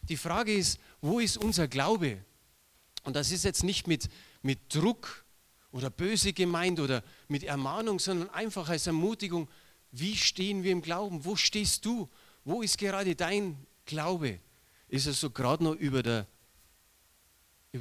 Die 0.04 0.16
Frage 0.16 0.54
ist, 0.54 0.80
wo 1.02 1.20
ist 1.20 1.36
unser 1.36 1.68
Glaube? 1.68 2.24
Und 3.04 3.18
das 3.18 3.32
ist 3.32 3.44
jetzt 3.44 3.66
nicht 3.66 3.88
mit, 3.88 4.08
mit 4.42 4.74
Druck 4.74 5.26
oder 5.74 5.90
böse 5.90 6.32
gemeint 6.32 6.80
oder 6.80 7.04
mit 7.28 7.44
Ermahnung, 7.44 8.00
sondern 8.00 8.30
einfach 8.30 8.70
als 8.70 8.88
Ermutigung, 8.88 9.50
wie 9.92 10.16
stehen 10.16 10.64
wir 10.64 10.72
im 10.72 10.82
Glauben? 10.82 11.26
Wo 11.26 11.36
stehst 11.36 11.84
du? 11.84 12.10
Wo 12.46 12.62
ist 12.62 12.78
gerade 12.78 13.18
dein 13.18 13.58
Glaube? 13.86 14.40
Ist 14.88 15.08
er 15.08 15.14
so 15.14 15.30
gerade 15.30 15.66
noch 15.66 15.76
über, 15.76 16.02
der, 16.02 16.26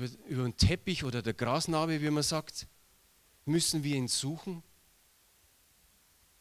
über, 0.02 0.26
über 0.28 0.42
den 0.44 0.56
Teppich 0.56 1.04
oder 1.04 1.23
der 1.23 1.35
Grasnarbe, 1.35 2.00
wie 2.00 2.11
man 2.11 2.23
sagt? 2.23 2.66
Müssen 3.44 3.85
wir 3.85 3.97
ihn 3.97 4.09
suchen? 4.09 4.62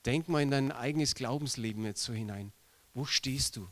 Denk 0.06 0.30
mal 0.30 0.42
in 0.42 0.52
dein 0.52 0.72
eigenes 0.72 1.16
Glaubensleben 1.16 1.86
jetzt 1.86 2.04
so 2.04 2.14
hinein. 2.14 2.52
Wo 2.94 3.06
stehst 3.06 3.56
du? 3.56 3.68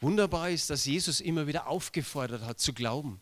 Wunderbar 0.00 0.50
ist, 0.50 0.70
dass 0.70 0.86
Jesus 0.86 1.20
immer 1.20 1.46
wieder 1.46 1.66
aufgefordert 1.66 2.42
hat 2.42 2.60
zu 2.60 2.72
glauben. 2.72 3.20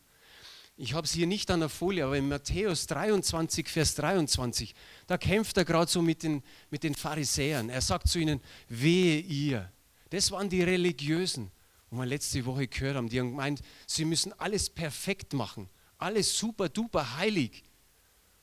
Ich 0.77 0.93
habe 0.93 1.05
es 1.05 1.11
hier 1.11 1.27
nicht 1.27 1.51
an 1.51 1.59
der 1.59 1.67
Folie, 1.67 2.05
aber 2.05 2.17
in 2.17 2.29
Matthäus 2.29 2.87
23, 2.87 3.67
Vers 3.67 3.95
23, 3.95 4.73
da 5.07 5.17
kämpft 5.17 5.57
er 5.57 5.65
gerade 5.65 5.91
so 5.91 6.01
mit 6.01 6.23
den, 6.23 6.41
mit 6.69 6.83
den 6.83 6.95
Pharisäern. 6.95 7.69
Er 7.69 7.81
sagt 7.81 8.07
zu 8.07 8.17
ihnen, 8.17 8.39
wehe 8.69 9.19
ihr. 9.19 9.69
Das 10.09 10.31
waren 10.31 10.49
die 10.49 10.63
Religiösen, 10.63 11.51
wo 11.89 11.97
wir 11.97 12.05
letzte 12.05 12.45
Woche 12.45 12.67
gehört 12.67 12.95
haben. 12.95 13.09
Die 13.09 13.19
haben 13.19 13.31
gemeint, 13.31 13.61
sie 13.87 14.05
müssen 14.05 14.33
alles 14.39 14.69
perfekt 14.69 15.33
machen, 15.33 15.69
alles 15.97 16.37
super 16.37 16.69
duper 16.69 17.17
heilig. 17.17 17.63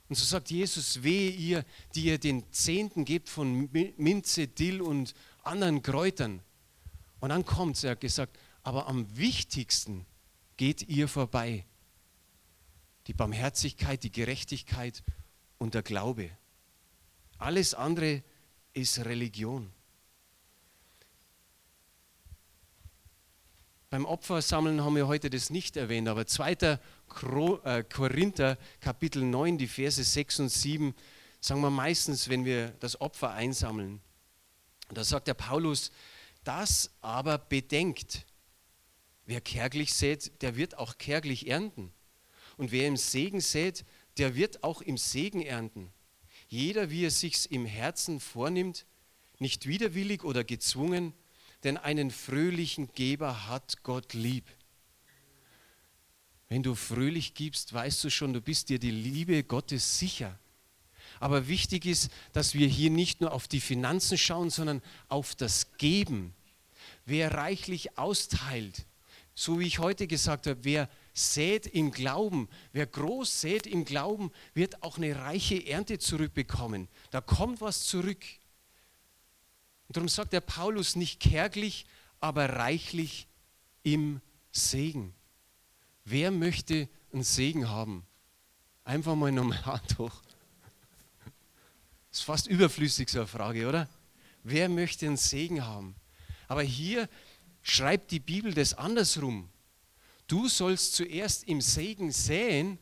Und 0.08 0.16
so 0.16 0.24
sagt 0.24 0.50
Jesus, 0.50 1.02
wehe 1.02 1.30
ihr, 1.30 1.64
die 1.94 2.04
ihr 2.04 2.18
den 2.18 2.50
Zehnten 2.52 3.04
gebt 3.04 3.28
von 3.28 3.68
Minze, 3.96 4.46
Dill 4.46 4.80
und 4.80 5.14
anderen 5.42 5.82
Kräutern. 5.82 6.40
Und 7.20 7.30
dann 7.30 7.44
kommt 7.44 7.82
er 7.82 7.92
hat 7.92 8.00
gesagt, 8.00 8.38
aber 8.62 8.86
am 8.86 9.16
wichtigsten 9.16 10.06
geht 10.56 10.88
ihr 10.88 11.08
vorbei 11.08 11.64
die 13.06 13.14
Barmherzigkeit, 13.14 14.02
die 14.02 14.12
Gerechtigkeit 14.12 15.02
und 15.58 15.74
der 15.74 15.82
Glaube. 15.82 16.30
Alles 17.38 17.74
andere 17.74 18.22
ist 18.72 18.98
Religion. 19.04 19.72
Beim 23.96 24.04
Opfersammeln 24.04 24.84
haben 24.84 24.94
wir 24.94 25.06
heute 25.06 25.30
das 25.30 25.48
nicht 25.48 25.74
erwähnt, 25.78 26.06
aber 26.06 26.26
2. 26.26 26.52
Äh, 26.52 26.78
Korinther 27.08 28.58
Kapitel 28.78 29.22
9, 29.22 29.56
die 29.56 29.66
Verse 29.66 30.04
6 30.04 30.40
und 30.40 30.48
7, 30.50 30.94
sagen 31.40 31.62
wir 31.62 31.70
meistens, 31.70 32.28
wenn 32.28 32.44
wir 32.44 32.72
das 32.80 33.00
Opfer 33.00 33.30
einsammeln. 33.30 34.02
Da 34.90 35.02
sagt 35.02 35.28
der 35.28 35.32
Paulus, 35.32 35.92
das 36.44 36.90
aber 37.00 37.38
bedenkt, 37.38 38.26
wer 39.24 39.40
kärglich 39.40 39.94
sät, 39.94 40.42
der 40.42 40.56
wird 40.56 40.76
auch 40.76 40.98
kärglich 40.98 41.48
ernten. 41.48 41.90
Und 42.58 42.72
wer 42.72 42.86
im 42.88 42.98
Segen 42.98 43.40
sät, 43.40 43.86
der 44.18 44.34
wird 44.34 44.62
auch 44.62 44.82
im 44.82 44.98
Segen 44.98 45.40
ernten. 45.40 45.90
Jeder, 46.48 46.90
wie 46.90 47.06
er 47.06 47.10
sich's 47.10 47.46
im 47.46 47.64
Herzen 47.64 48.20
vornimmt, 48.20 48.84
nicht 49.38 49.66
widerwillig 49.66 50.22
oder 50.22 50.44
gezwungen, 50.44 51.14
denn 51.64 51.76
einen 51.76 52.10
fröhlichen 52.10 52.92
Geber 52.92 53.48
hat 53.48 53.82
Gott 53.82 54.14
lieb. 54.14 54.44
Wenn 56.48 56.62
du 56.62 56.74
fröhlich 56.74 57.34
gibst, 57.34 57.72
weißt 57.72 58.04
du 58.04 58.10
schon, 58.10 58.32
du 58.32 58.40
bist 58.40 58.68
dir 58.68 58.78
die 58.78 58.90
Liebe 58.90 59.42
Gottes 59.42 59.98
sicher. 59.98 60.38
Aber 61.18 61.48
wichtig 61.48 61.86
ist, 61.86 62.10
dass 62.32 62.54
wir 62.54 62.68
hier 62.68 62.90
nicht 62.90 63.20
nur 63.20 63.32
auf 63.32 63.48
die 63.48 63.60
Finanzen 63.60 64.18
schauen, 64.18 64.50
sondern 64.50 64.82
auf 65.08 65.34
das 65.34 65.76
Geben. 65.78 66.34
Wer 67.04 67.34
reichlich 67.34 67.98
austeilt, 67.98 68.86
so 69.34 69.58
wie 69.60 69.66
ich 69.66 69.78
heute 69.78 70.06
gesagt 70.06 70.46
habe, 70.46 70.64
wer 70.64 70.88
sät 71.14 71.66
im 71.66 71.90
Glauben, 71.90 72.48
wer 72.72 72.86
groß 72.86 73.40
sät 73.40 73.66
im 73.66 73.84
Glauben, 73.84 74.30
wird 74.54 74.82
auch 74.82 74.98
eine 74.98 75.16
reiche 75.16 75.66
Ernte 75.66 75.98
zurückbekommen. 75.98 76.88
Da 77.10 77.20
kommt 77.20 77.60
was 77.60 77.84
zurück. 77.84 78.24
Und 79.88 79.96
darum 79.96 80.08
sagt 80.08 80.32
der 80.32 80.40
Paulus 80.40 80.96
nicht 80.96 81.20
kärglich, 81.20 81.86
aber 82.20 82.48
reichlich 82.50 83.28
im 83.82 84.20
Segen. 84.52 85.14
Wer 86.04 86.30
möchte 86.30 86.88
einen 87.12 87.22
Segen 87.22 87.68
haben? 87.68 88.06
Einfach 88.84 89.14
mal 89.14 89.32
nochmal 89.32 89.64
Hand 89.64 89.98
hoch. 89.98 90.22
Ist 92.10 92.22
fast 92.22 92.46
überflüssig 92.46 93.08
so 93.08 93.18
eine 93.18 93.26
Frage, 93.26 93.68
oder? 93.68 93.88
Wer 94.42 94.68
möchte 94.68 95.06
einen 95.06 95.16
Segen 95.16 95.64
haben? 95.64 95.96
Aber 96.48 96.62
hier 96.62 97.08
schreibt 97.62 98.10
die 98.10 98.20
Bibel 98.20 98.54
das 98.54 98.74
andersrum. 98.74 99.48
Du 100.26 100.48
sollst 100.48 100.94
zuerst 100.94 101.44
im 101.44 101.60
Segen 101.60 102.10
säen 102.12 102.78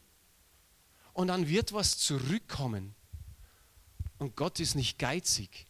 und 1.12 1.28
dann 1.28 1.48
wird 1.48 1.72
was 1.72 1.98
zurückkommen. 1.98 2.94
Und 4.18 4.36
Gott 4.36 4.60
ist 4.60 4.74
nicht 4.74 4.98
geizig. 4.98 5.66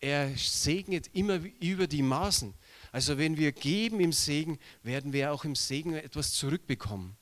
Er 0.00 0.36
segnet 0.36 1.08
immer 1.14 1.40
über 1.60 1.86
die 1.86 2.02
Maßen. 2.02 2.54
Also 2.92 3.18
wenn 3.18 3.36
wir 3.36 3.52
geben 3.52 4.00
im 4.00 4.12
Segen, 4.12 4.58
werden 4.82 5.12
wir 5.12 5.32
auch 5.32 5.44
im 5.44 5.56
Segen 5.56 5.94
etwas 5.94 6.32
zurückbekommen. 6.32 7.16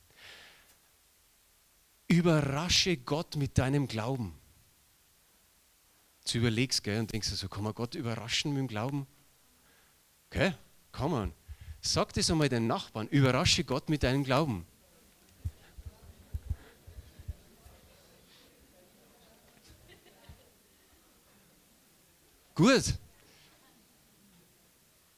Überrasche 2.09 2.97
Gott 2.97 3.37
mit 3.37 3.59
deinem 3.59 3.89
Glauben. 3.89 4.39
Du 6.31 6.39
überlegst 6.39 6.83
gell, 6.83 7.01
und 7.01 7.13
denkst 7.13 7.29
so, 7.29 7.49
kann 7.49 7.65
man 7.65 7.75
Gott 7.75 7.95
überraschen 7.95 8.53
mit 8.53 8.61
dem 8.61 8.69
Glauben? 8.69 9.07
Okay, 10.31 10.55
kann 10.93 11.11
man. 11.11 11.33
Sag 11.81 12.13
das 12.15 12.31
einmal 12.31 12.49
den 12.49 12.67
Nachbarn, 12.67 13.09
überrasche 13.09 13.65
Gott 13.65 13.89
mit 13.89 14.03
deinem 14.03 14.25
Glauben. 14.25 14.67
Gut. 22.57 22.95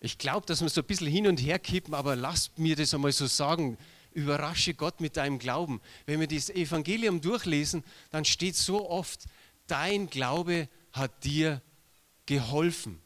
Ich 0.01 0.19
glaube, 0.19 0.45
dass 0.47 0.61
wir 0.61 0.69
so 0.69 0.83
ein 0.83 0.87
bisschen 0.87 1.07
hin 1.07 1.27
und 1.27 1.39
her 1.39 1.59
kippen, 1.59 1.95
aber 1.95 2.15
lasst 2.15 2.59
mir 2.59 2.77
das 2.77 2.93
einmal 2.93 3.13
so 3.13 3.27
sagen. 3.27 3.79
Überrasche 4.13 4.75
Gott 4.75 5.01
mit 5.01 5.17
deinem 5.17 5.39
Glauben. 5.39 5.81
Wenn 6.05 6.21
wir 6.21 6.27
das 6.27 6.51
Evangelium 6.51 7.23
durchlesen, 7.23 7.83
dann 8.11 8.27
steht 8.27 8.57
so 8.57 8.91
oft, 8.91 9.25
dein 9.67 10.11
Glaube 10.11 10.69
hat 10.93 11.25
dir 11.25 11.63
geholfen 12.27 13.01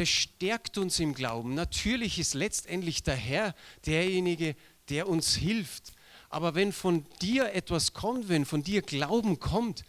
das 0.00 0.08
stärkt 0.08 0.78
uns 0.78 0.98
im 0.98 1.14
Glauben. 1.14 1.54
Natürlich 1.54 2.18
ist 2.18 2.32
letztendlich 2.34 3.02
der 3.02 3.16
Herr 3.16 3.54
derjenige, 3.84 4.56
der 4.88 5.08
uns 5.08 5.34
hilft. 5.34 5.92
Aber 6.28 6.54
wenn 6.54 6.72
von 6.72 7.04
dir 7.20 7.52
etwas 7.52 7.92
kommt, 7.92 8.28
wenn 8.28 8.46
von 8.46 8.62
dir 8.62 8.82
Glauben 8.82 9.40
kommt, 9.40 9.84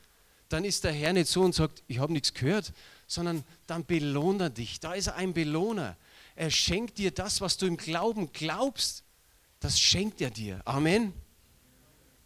dann 0.50 0.66
ist 0.66 0.84
der 0.84 0.92
Herr 0.92 1.14
nicht 1.14 1.30
so 1.30 1.44
und 1.44 1.56
sagt, 1.56 1.84
ich 1.88 2.00
habe 2.00 2.12
nichts 2.12 2.34
gehört, 2.34 2.74
sondern 3.12 3.44
dann 3.68 3.86
belohnt 3.86 4.42
er 4.42 4.50
dich. 4.50 4.80
Da 4.80 4.94
ist 4.94 5.08
er 5.08 5.16
ein 5.16 5.34
Belohner. 5.34 5.98
Er 6.36 6.50
schenkt 6.50 6.98
dir 6.98 7.12
das, 7.12 7.42
was 7.42 7.58
du 7.58 7.66
im 7.66 7.76
Glauben 7.76 8.32
glaubst. 8.32 9.04
Das 9.60 9.80
schenkt 9.80 10.22
er 10.22 10.30
dir. 10.30 10.62
Amen. 10.64 11.14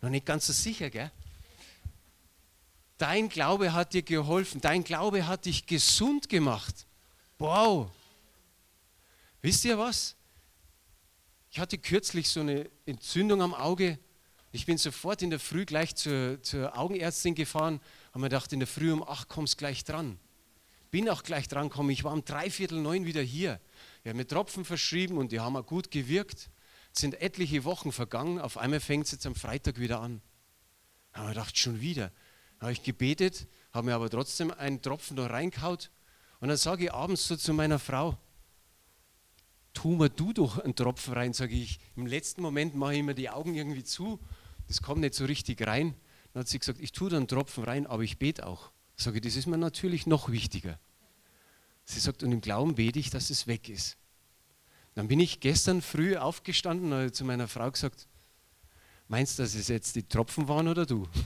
Noch 0.02 0.10
nicht 0.10 0.28
ganz 0.28 0.46
so 0.46 0.54
sicher, 0.54 0.92
gell? 0.92 1.12
Dein 3.00 3.30
Glaube 3.30 3.74
hat 3.74 3.94
dir 3.94 4.04
geholfen. 4.04 4.62
Dein 4.62 4.84
Glaube 4.84 5.26
hat 5.26 5.46
dich 5.46 5.66
gesund 5.66 6.30
gemacht. 6.30 6.86
Wow! 7.40 7.90
Wisst 9.42 9.66
ihr 9.66 9.78
was? 9.78 10.16
Ich 11.50 11.60
hatte 11.60 11.80
kürzlich 11.80 12.30
so 12.30 12.42
eine 12.42 12.70
Entzündung 12.86 13.42
am 13.42 13.54
Auge. 13.56 13.98
Ich 14.52 14.68
bin 14.68 14.78
sofort 14.78 15.24
in 15.24 15.32
der 15.32 15.40
Früh 15.40 15.66
gleich 15.66 15.96
zur, 15.96 16.42
zur 16.44 16.78
Augenärztin 16.78 17.34
gefahren, 17.34 17.82
habe 18.10 18.20
mir 18.20 18.30
gedacht, 18.30 18.54
in 18.54 18.60
der 18.60 18.68
Früh 18.68 18.92
um 18.94 19.04
acht 19.04 19.28
kommst 19.28 19.58
gleich 19.58 19.84
dran. 19.84 20.20
Bin 20.92 21.10
auch 21.10 21.24
gleich 21.24 21.48
dran 21.48 21.70
gekommen. 21.70 21.90
Ich 21.90 22.04
war 22.04 22.14
um 22.14 22.24
dreiviertel 22.24 22.80
neun 22.80 23.06
wieder 23.06 23.22
hier. 23.22 23.60
Ich 24.04 24.10
habe 24.10 24.18
mir 24.18 24.28
Tropfen 24.28 24.66
verschrieben 24.66 25.18
und 25.18 25.32
die 25.32 25.40
haben 25.40 25.56
auch 25.56 25.66
gut 25.66 25.92
gewirkt. 25.92 26.50
Es 26.94 27.02
sind 27.02 27.22
etliche 27.22 27.64
Wochen 27.64 27.92
vergangen. 27.92 28.40
Auf 28.40 28.58
einmal 28.58 28.80
fängt 28.80 29.06
es 29.06 29.12
jetzt 29.12 29.26
am 29.26 29.36
Freitag 29.36 29.80
wieder 29.80 30.00
an. 30.00 30.22
Da 31.12 31.22
habe 31.22 31.32
ich 31.32 31.36
gedacht, 31.36 31.58
schon 31.58 31.82
wieder. 31.82 32.12
Da 32.60 32.64
habe 32.64 32.74
ich 32.74 32.84
gebetet, 32.84 33.48
habe 33.74 33.88
mir 33.88 33.96
aber 33.96 34.10
trotzdem 34.10 34.52
einen 34.52 34.82
Tropfen 34.82 35.18
noch 35.18 35.30
reingehaut 35.30 35.92
und 36.40 36.50
dann 36.50 36.58
sage 36.58 36.86
ich 36.86 36.94
abends 36.94 37.28
so 37.28 37.36
zu 37.36 37.54
meiner 37.54 37.80
Frau, 37.80 38.18
tu 39.74 39.96
mir 39.96 40.10
du 40.10 40.34
doch 40.34 40.60
einen 40.60 40.76
Tropfen 40.76 41.14
rein, 41.14 41.34
sage 41.34 41.56
ich. 41.56 41.80
Im 41.96 42.06
letzten 42.06 42.42
Moment 42.42 42.76
mache 42.76 42.96
ich 42.96 43.04
mir 43.04 43.16
die 43.16 43.30
Augen 43.30 43.56
irgendwie 43.56 43.84
zu, 43.84 44.20
das 44.68 44.82
kommt 44.82 45.02
nicht 45.02 45.16
so 45.16 45.26
richtig 45.26 45.66
rein. 45.66 45.96
Dann 46.34 46.42
hat 46.42 46.48
sie 46.48 46.60
gesagt, 46.60 46.80
ich 46.80 46.92
tue 46.92 47.10
da 47.10 47.18
einen 47.18 47.28
Tropfen 47.28 47.64
rein, 47.64 47.88
aber 47.88 48.04
ich 48.04 48.20
bete 48.20 48.46
auch. 48.46 48.72
Sage 48.98 49.18
ich, 49.18 49.24
das 49.24 49.36
ist 49.36 49.46
mir 49.46 49.58
natürlich 49.58 50.08
noch 50.08 50.30
wichtiger. 50.32 50.80
Sie 51.84 52.00
sagt, 52.00 52.24
und 52.24 52.32
im 52.32 52.42
Glauben 52.42 52.76
bete 52.76 53.00
ich, 53.00 53.10
dass 53.10 53.30
es 53.30 53.48
weg 53.48 53.70
ist. 53.70 53.98
Dann 54.96 55.08
bin 55.08 55.20
ich 55.20 55.40
gestern 55.40 55.82
früh 55.82 56.16
aufgestanden 56.16 56.92
und 56.92 57.00
habe 57.00 57.12
zu 57.12 57.26
meiner 57.26 57.48
Frau 57.48 57.70
gesagt, 57.70 58.08
meinst 59.08 59.38
du, 59.38 59.44
dass 59.44 59.54
es 59.54 59.68
jetzt 59.68 59.96
die 59.96 60.04
Tropfen 60.04 60.48
waren 60.48 60.68
oder 60.68 60.86
du? 60.86 61.08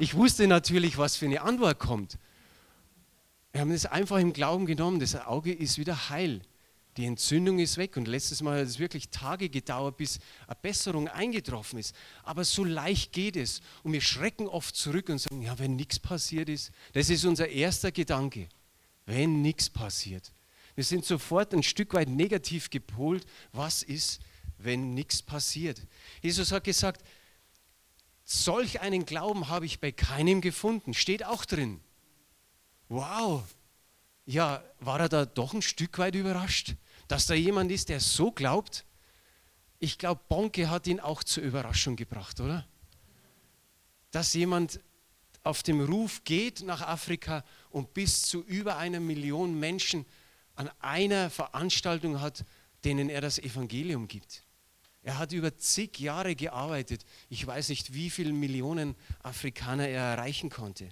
Ich 0.00 0.16
wusste 0.16 0.48
natürlich, 0.48 0.98
was 0.98 1.14
für 1.14 1.26
eine 1.26 1.42
Antwort 1.42 1.78
kommt. 1.78 2.18
Wir 3.52 3.60
haben 3.60 3.70
es 3.70 3.86
einfach 3.86 4.18
im 4.18 4.32
Glauben 4.32 4.66
genommen, 4.66 4.98
das 4.98 5.14
Auge 5.14 5.52
ist 5.52 5.78
wieder 5.78 6.08
heil. 6.10 6.42
Die 6.96 7.06
Entzündung 7.06 7.58
ist 7.58 7.76
weg 7.76 7.96
und 7.96 8.06
letztes 8.06 8.40
Mal 8.40 8.60
hat 8.60 8.66
es 8.66 8.78
wirklich 8.78 9.08
Tage 9.08 9.48
gedauert, 9.48 9.96
bis 9.96 10.20
eine 10.46 10.56
Besserung 10.60 11.08
eingetroffen 11.08 11.78
ist. 11.78 11.94
Aber 12.22 12.44
so 12.44 12.62
leicht 12.62 13.12
geht 13.12 13.36
es. 13.36 13.62
Und 13.82 13.92
wir 13.92 14.00
schrecken 14.00 14.46
oft 14.46 14.76
zurück 14.76 15.08
und 15.08 15.18
sagen, 15.18 15.42
ja, 15.42 15.58
wenn 15.58 15.76
nichts 15.76 15.98
passiert 15.98 16.48
ist, 16.48 16.70
das 16.92 17.10
ist 17.10 17.24
unser 17.24 17.48
erster 17.48 17.90
Gedanke. 17.90 18.48
Wenn 19.06 19.42
nichts 19.42 19.68
passiert. 19.68 20.32
Wir 20.74 20.84
sind 20.84 21.04
sofort 21.04 21.52
ein 21.52 21.62
Stück 21.62 21.94
weit 21.94 22.08
negativ 22.08 22.70
gepolt. 22.70 23.26
Was 23.52 23.82
ist, 23.82 24.20
wenn 24.58 24.94
nichts 24.94 25.20
passiert? 25.20 25.80
Jesus 26.22 26.52
hat 26.52 26.64
gesagt, 26.64 27.04
solch 28.24 28.80
einen 28.80 29.04
Glauben 29.04 29.48
habe 29.48 29.66
ich 29.66 29.80
bei 29.80 29.92
keinem 29.92 30.40
gefunden. 30.40 30.94
Steht 30.94 31.24
auch 31.24 31.44
drin 31.44 31.80
wow, 32.88 33.42
ja, 34.26 34.62
war 34.80 35.00
er 35.00 35.08
da 35.08 35.24
doch 35.26 35.52
ein 35.52 35.62
Stück 35.62 35.98
weit 35.98 36.14
überrascht, 36.14 36.74
dass 37.08 37.26
da 37.26 37.34
jemand 37.34 37.70
ist, 37.70 37.88
der 37.88 38.00
so 38.00 38.32
glaubt? 38.32 38.84
Ich 39.78 39.98
glaube, 39.98 40.20
Bonke 40.28 40.70
hat 40.70 40.86
ihn 40.86 41.00
auch 41.00 41.22
zur 41.22 41.42
Überraschung 41.42 41.96
gebracht, 41.96 42.40
oder? 42.40 42.66
Dass 44.10 44.32
jemand 44.34 44.80
auf 45.42 45.62
dem 45.62 45.80
Ruf 45.80 46.24
geht 46.24 46.62
nach 46.62 46.80
Afrika 46.80 47.44
und 47.70 47.92
bis 47.92 48.22
zu 48.22 48.42
über 48.42 48.78
einer 48.78 49.00
Million 49.00 49.58
Menschen 49.58 50.06
an 50.54 50.70
einer 50.80 51.30
Veranstaltung 51.30 52.20
hat, 52.20 52.44
denen 52.84 53.10
er 53.10 53.20
das 53.20 53.38
Evangelium 53.38 54.08
gibt. 54.08 54.42
Er 55.02 55.18
hat 55.18 55.32
über 55.32 55.56
zig 55.58 55.98
Jahre 56.00 56.34
gearbeitet. 56.34 57.04
Ich 57.28 57.46
weiß 57.46 57.68
nicht, 57.68 57.92
wie 57.92 58.08
viele 58.08 58.32
Millionen 58.32 58.94
Afrikaner 59.22 59.86
er 59.86 60.02
erreichen 60.02 60.48
konnte. 60.48 60.84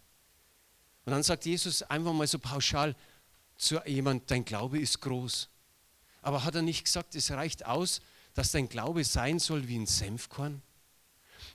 Und 1.04 1.12
dann 1.12 1.22
sagt 1.22 1.46
Jesus 1.46 1.82
einfach 1.82 2.12
mal 2.12 2.26
so 2.26 2.38
pauschal 2.38 2.94
zu 3.56 3.80
jemand, 3.86 4.30
dein 4.30 4.44
Glaube 4.44 4.78
ist 4.78 5.00
groß. 5.00 5.48
Aber 6.22 6.44
hat 6.44 6.54
er 6.54 6.62
nicht 6.62 6.84
gesagt, 6.84 7.14
es 7.14 7.30
reicht 7.30 7.66
aus, 7.66 8.00
dass 8.34 8.52
dein 8.52 8.68
Glaube 8.68 9.04
sein 9.04 9.38
soll 9.38 9.68
wie 9.68 9.76
ein 9.78 9.86
Senfkorn? 9.86 10.62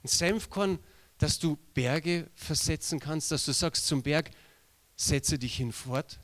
Ein 0.03 0.07
Senfkorn, 0.07 0.79
dass 1.17 1.39
du 1.39 1.57
Berge 1.73 2.29
versetzen 2.35 2.99
kannst, 2.99 3.31
dass 3.31 3.45
du 3.45 3.53
sagst 3.53 3.87
zum 3.87 4.03
Berg, 4.03 4.29
setze 4.95 5.39
dich 5.39 5.55
hinfort 5.55 6.19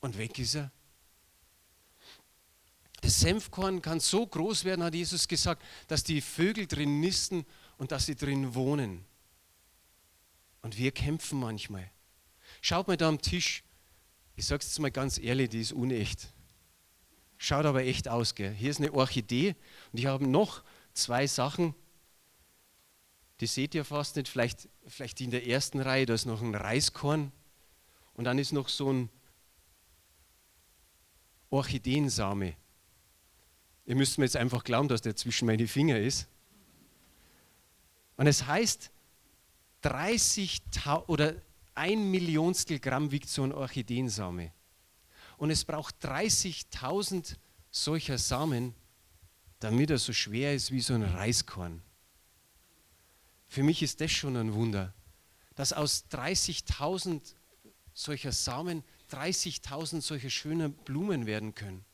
und 0.00 0.18
weg 0.18 0.38
ist 0.38 0.54
er. 0.54 0.70
Das 3.00 3.18
Senfkorn 3.18 3.82
kann 3.82 3.98
so 3.98 4.24
groß 4.24 4.64
werden, 4.64 4.84
hat 4.84 4.94
Jesus 4.94 5.26
gesagt, 5.26 5.64
dass 5.88 6.04
die 6.04 6.20
Vögel 6.20 6.68
drin 6.68 7.00
nisten 7.00 7.44
und 7.76 7.90
dass 7.90 8.06
sie 8.06 8.14
drin 8.14 8.54
wohnen. 8.54 9.04
Und 10.60 10.78
wir 10.78 10.92
kämpfen 10.92 11.40
manchmal. 11.40 11.90
Schaut 12.60 12.86
mal 12.86 12.96
da 12.96 13.08
am 13.08 13.20
Tisch. 13.20 13.64
Ich 14.36 14.46
sage 14.46 14.60
es 14.60 14.68
jetzt 14.68 14.78
mal 14.78 14.92
ganz 14.92 15.18
ehrlich, 15.18 15.48
die 15.48 15.60
ist 15.60 15.72
unecht. 15.72 16.28
Schaut 17.44 17.66
aber 17.66 17.82
echt 17.82 18.06
aus. 18.06 18.36
Gell? 18.36 18.54
Hier 18.54 18.70
ist 18.70 18.78
eine 18.78 18.92
Orchidee 18.92 19.56
und 19.90 19.98
ich 19.98 20.06
habe 20.06 20.24
noch 20.24 20.62
zwei 20.94 21.26
Sachen. 21.26 21.74
Die 23.40 23.48
seht 23.48 23.74
ihr 23.74 23.84
fast 23.84 24.14
nicht, 24.14 24.28
vielleicht, 24.28 24.68
vielleicht 24.86 25.20
in 25.20 25.32
der 25.32 25.44
ersten 25.48 25.80
Reihe, 25.80 26.06
da 26.06 26.14
ist 26.14 26.24
noch 26.24 26.40
ein 26.40 26.54
Reiskorn 26.54 27.32
und 28.14 28.26
dann 28.26 28.38
ist 28.38 28.52
noch 28.52 28.68
so 28.68 28.92
ein 28.92 29.10
Orchideensame. 31.50 32.54
Ihr 33.86 33.96
müsst 33.96 34.18
mir 34.18 34.24
jetzt 34.24 34.36
einfach 34.36 34.62
glauben, 34.62 34.86
dass 34.86 35.02
der 35.02 35.16
zwischen 35.16 35.46
meine 35.46 35.66
Finger 35.66 35.98
ist. 35.98 36.28
Und 38.18 38.28
es 38.28 38.46
heißt, 38.46 38.92
30 39.80 40.62
oder 41.08 41.34
ein 41.74 42.08
Millionstel 42.08 42.78
Gramm 42.78 43.10
wiegt 43.10 43.28
so 43.28 43.42
ein 43.42 43.50
Orchideensame. 43.50 44.52
Und 45.42 45.50
es 45.50 45.64
braucht 45.64 45.96
30.000 46.04 47.34
solcher 47.72 48.16
Samen, 48.16 48.76
damit 49.58 49.90
er 49.90 49.98
so 49.98 50.12
schwer 50.12 50.54
ist 50.54 50.70
wie 50.70 50.80
so 50.80 50.94
ein 50.94 51.02
Reiskorn. 51.02 51.82
Für 53.48 53.64
mich 53.64 53.82
ist 53.82 54.00
das 54.00 54.12
schon 54.12 54.36
ein 54.36 54.54
Wunder, 54.54 54.94
dass 55.56 55.72
aus 55.72 56.04
30.000 56.12 57.34
solcher 57.92 58.30
Samen 58.30 58.84
30.000 59.10 60.00
solcher 60.00 60.30
schöner 60.30 60.68
Blumen 60.68 61.26
werden 61.26 61.56
können. 61.56 61.84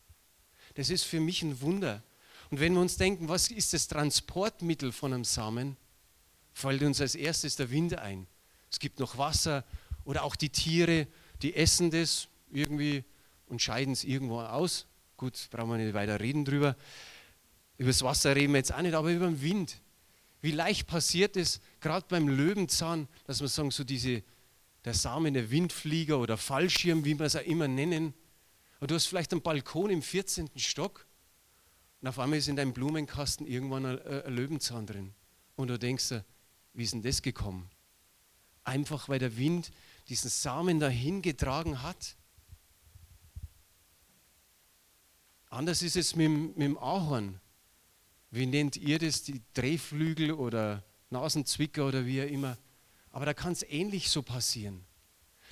Das 0.75 0.91
ist 0.91 1.05
für 1.05 1.19
mich 1.19 1.41
ein 1.41 1.63
Wunder. 1.63 2.03
Und 2.51 2.61
wenn 2.61 2.75
wir 2.75 2.83
uns 2.83 2.99
denken, 2.99 3.31
was 3.31 3.51
ist 3.51 3.73
das 3.73 3.89
Transportmittel 3.89 4.93
von 4.93 5.15
einem 5.15 5.25
Samen, 5.25 5.79
fällt 6.53 6.83
uns 6.83 7.01
als 7.01 7.15
erstes 7.15 7.57
der 7.57 7.71
Wind 7.71 7.95
ein. 7.95 8.27
Es 8.71 8.79
gibt 8.79 9.01
noch 9.01 9.17
Wasser 9.17 9.65
oder 10.05 10.25
auch 10.25 10.37
die 10.37 10.51
Tiere, 10.51 11.07
die 11.41 11.55
essen 11.57 11.91
das 11.91 12.29
irgendwie 12.53 13.07
und 13.49 13.61
scheiden 13.61 13.93
es 13.93 14.05
irgendwo 14.05 14.41
aus. 14.41 14.87
Gut, 15.17 15.49
brauchen 15.51 15.71
wir 15.71 15.79
nicht 15.79 15.95
weiter 15.95 16.21
reden 16.21 16.45
drüber. 16.45 16.77
Über 17.77 17.89
das 17.89 18.03
Wasser 18.03 18.35
reden 18.37 18.53
wir 18.53 18.59
jetzt 18.59 18.73
auch 18.73 18.83
nicht, 18.83 18.95
aber 18.95 19.11
über 19.11 19.27
den 19.27 19.41
Wind. 19.43 19.81
Wie 20.41 20.53
leicht 20.53 20.87
passiert 20.87 21.37
es, 21.37 21.61
gerade 21.81 22.07
beim 22.09 22.29
Löwenzahn, 22.29 23.09
dass 23.27 23.41
wir 23.41 23.49
sagen, 23.49 23.71
so 23.71 23.83
diese, 23.85 24.23
der 24.85 24.95
Samen, 24.95 25.35
der 25.35 25.51
Windflieger 25.51 26.19
oder 26.19 26.37
Fallschirm, 26.37 27.05
wie 27.05 27.19
wir 27.19 27.27
es 27.27 27.37
auch 27.37 27.43
immer 27.43 27.67
nennen. 27.67 28.15
Oder 28.79 28.89
du 28.89 28.95
hast 28.95 29.07
vielleicht 29.07 29.33
einen 29.33 29.43
Balkon 29.43 29.91
im 29.91 30.03
14. 30.03 30.51
Stock 30.57 31.07
und 32.01 32.09
auf 32.09 32.19
einmal 32.19 32.39
ist 32.39 32.49
in 32.49 32.57
deinem 32.57 32.73
Blumenkasten 32.73 33.47
irgendwann 33.47 33.87
ein, 33.87 33.99
ein 34.01 34.35
Löwenzahn 34.35 34.87
drin. 34.87 35.15
Und 35.57 35.69
du 35.69 35.79
denkst 35.79 36.11
dir, 36.11 36.25
wie 36.75 36.85
ist 36.85 36.93
denn 36.93 37.03
das 37.03 37.23
gekommen? 37.23 37.69
Einfach 38.63 39.09
weil 39.09 39.19
der 39.19 39.37
Wind 39.37 39.73
diesen 40.09 40.31
Samen 40.31 40.79
dahin 40.79 41.23
getragen 41.23 41.83
hat. 41.83 42.17
Anders 45.51 45.83
ist 45.83 45.97
es 45.97 46.15
mit, 46.15 46.31
mit 46.31 46.59
dem 46.59 46.79
Ahorn. 46.79 47.41
Wie 48.31 48.47
nennt 48.47 48.77
ihr 48.77 48.99
das? 48.99 49.23
Die 49.23 49.43
Drehflügel 49.55 50.33
oder 50.33 50.85
Nasenzwicker 51.11 51.87
oder 51.87 52.05
wie 52.05 52.23
auch 52.23 52.27
immer. 52.27 52.59
Aber 53.11 53.25
da 53.25 53.35
kann 53.35 53.53
es 53.53 53.63
ähnlich 53.63 54.11
so 54.11 54.23
passieren. 54.23 54.85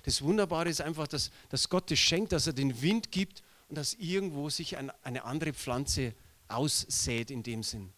Das 0.02 0.22
Wunderbare 0.22 0.68
ist 0.68 0.80
einfach, 0.80 1.08
dass, 1.08 1.30
dass 1.48 1.68
Gott 1.68 1.90
es 1.90 1.98
schenkt, 1.98 2.32
dass 2.32 2.46
er 2.46 2.52
den 2.52 2.80
Wind 2.82 3.10
gibt 3.10 3.42
und 3.68 3.76
dass 3.78 3.94
irgendwo 3.94 4.50
sich 4.50 4.76
ein, 4.76 4.90
eine 5.02 5.24
andere 5.24 5.52
Pflanze 5.52 6.14
aussät 6.48 7.30
in 7.30 7.42
dem 7.42 7.62
Sinn. 7.62 7.92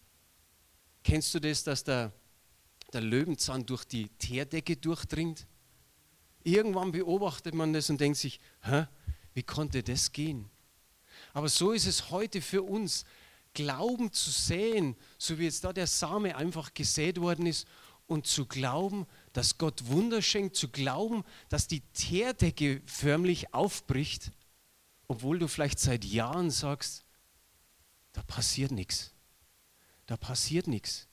Kennst 1.03 1.33
du 1.33 1.39
das, 1.39 1.63
dass 1.63 1.83
der, 1.83 2.13
der 2.93 3.01
Löwenzahn 3.01 3.65
durch 3.65 3.83
die 3.83 4.07
Teerdecke 4.17 4.77
durchdringt? 4.77 5.45
Irgendwann 6.43 6.91
beobachtet 6.91 7.53
man 7.53 7.73
das 7.73 7.89
und 7.89 7.99
denkt 8.01 8.17
sich, 8.17 8.39
Hä, 8.61 8.85
wie 9.33 9.43
konnte 9.43 9.83
das 9.83 10.11
gehen? 10.11 10.49
Aber 11.39 11.47
so 11.47 11.71
ist 11.71 11.85
es 11.85 12.09
heute 12.09 12.41
für 12.41 12.63
uns, 12.63 13.05
Glauben 13.53 14.11
zu 14.11 14.29
säen, 14.29 14.97
so 15.17 15.39
wie 15.39 15.45
jetzt 15.45 15.63
da 15.63 15.71
der 15.71 15.87
Same 15.87 16.35
einfach 16.35 16.73
gesät 16.73 17.21
worden 17.21 17.45
ist 17.45 17.65
und 18.07 18.27
zu 18.27 18.45
glauben, 18.45 19.07
dass 19.31 19.57
Gott 19.57 19.87
Wunder 19.87 20.21
schenkt, 20.21 20.57
zu 20.57 20.67
glauben, 20.67 21.23
dass 21.47 21.65
die 21.65 21.79
Teerdecke 21.93 22.81
förmlich 22.85 23.53
aufbricht, 23.53 24.33
obwohl 25.07 25.39
du 25.39 25.47
vielleicht 25.47 25.79
seit 25.79 26.03
Jahren 26.03 26.51
sagst, 26.51 27.05
da 28.11 28.21
passiert 28.23 28.71
nichts. 28.71 29.13
Da 30.07 30.17
passiert 30.17 30.67
nichts. 30.67 31.07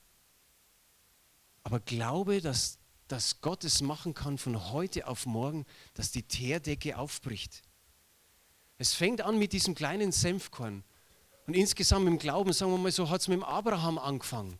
Aber 1.63 1.79
glaube, 1.79 2.41
dass, 2.41 2.79
dass 3.07 3.39
Gott 3.39 3.63
es 3.63 3.79
machen 3.79 4.13
kann 4.13 4.37
von 4.37 4.73
heute 4.73 5.07
auf 5.07 5.25
morgen, 5.25 5.65
dass 5.93 6.11
die 6.11 6.23
Teerdecke 6.23 6.97
aufbricht. 6.97 7.63
Es 8.77 8.93
fängt 8.93 9.21
an 9.21 9.39
mit 9.39 9.53
diesem 9.53 9.75
kleinen 9.75 10.11
Senfkorn. 10.11 10.83
Und 11.47 11.55
insgesamt 11.55 12.07
im 12.07 12.19
Glauben, 12.19 12.53
sagen 12.53 12.71
wir 12.71 12.77
mal 12.77 12.91
so, 12.91 13.09
hat 13.09 13.21
es 13.21 13.27
mit 13.27 13.37
dem 13.37 13.43
Abraham 13.43 13.97
angefangen. 13.97 14.59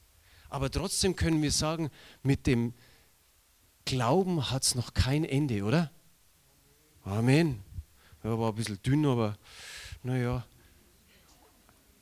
Aber 0.49 0.71
trotzdem 0.71 1.15
können 1.15 1.41
wir 1.41 1.51
sagen, 1.51 1.89
mit 2.23 2.47
dem 2.47 2.73
Glauben 3.85 4.49
hat 4.49 4.63
es 4.63 4.75
noch 4.75 4.93
kein 4.93 5.23
Ende, 5.23 5.63
oder? 5.63 5.91
Amen. 7.03 7.63
Ja, 8.23 8.37
war 8.39 8.49
ein 8.49 8.55
bisschen 8.55 8.81
dünn, 8.81 9.05
aber 9.05 9.37
naja. 10.03 10.45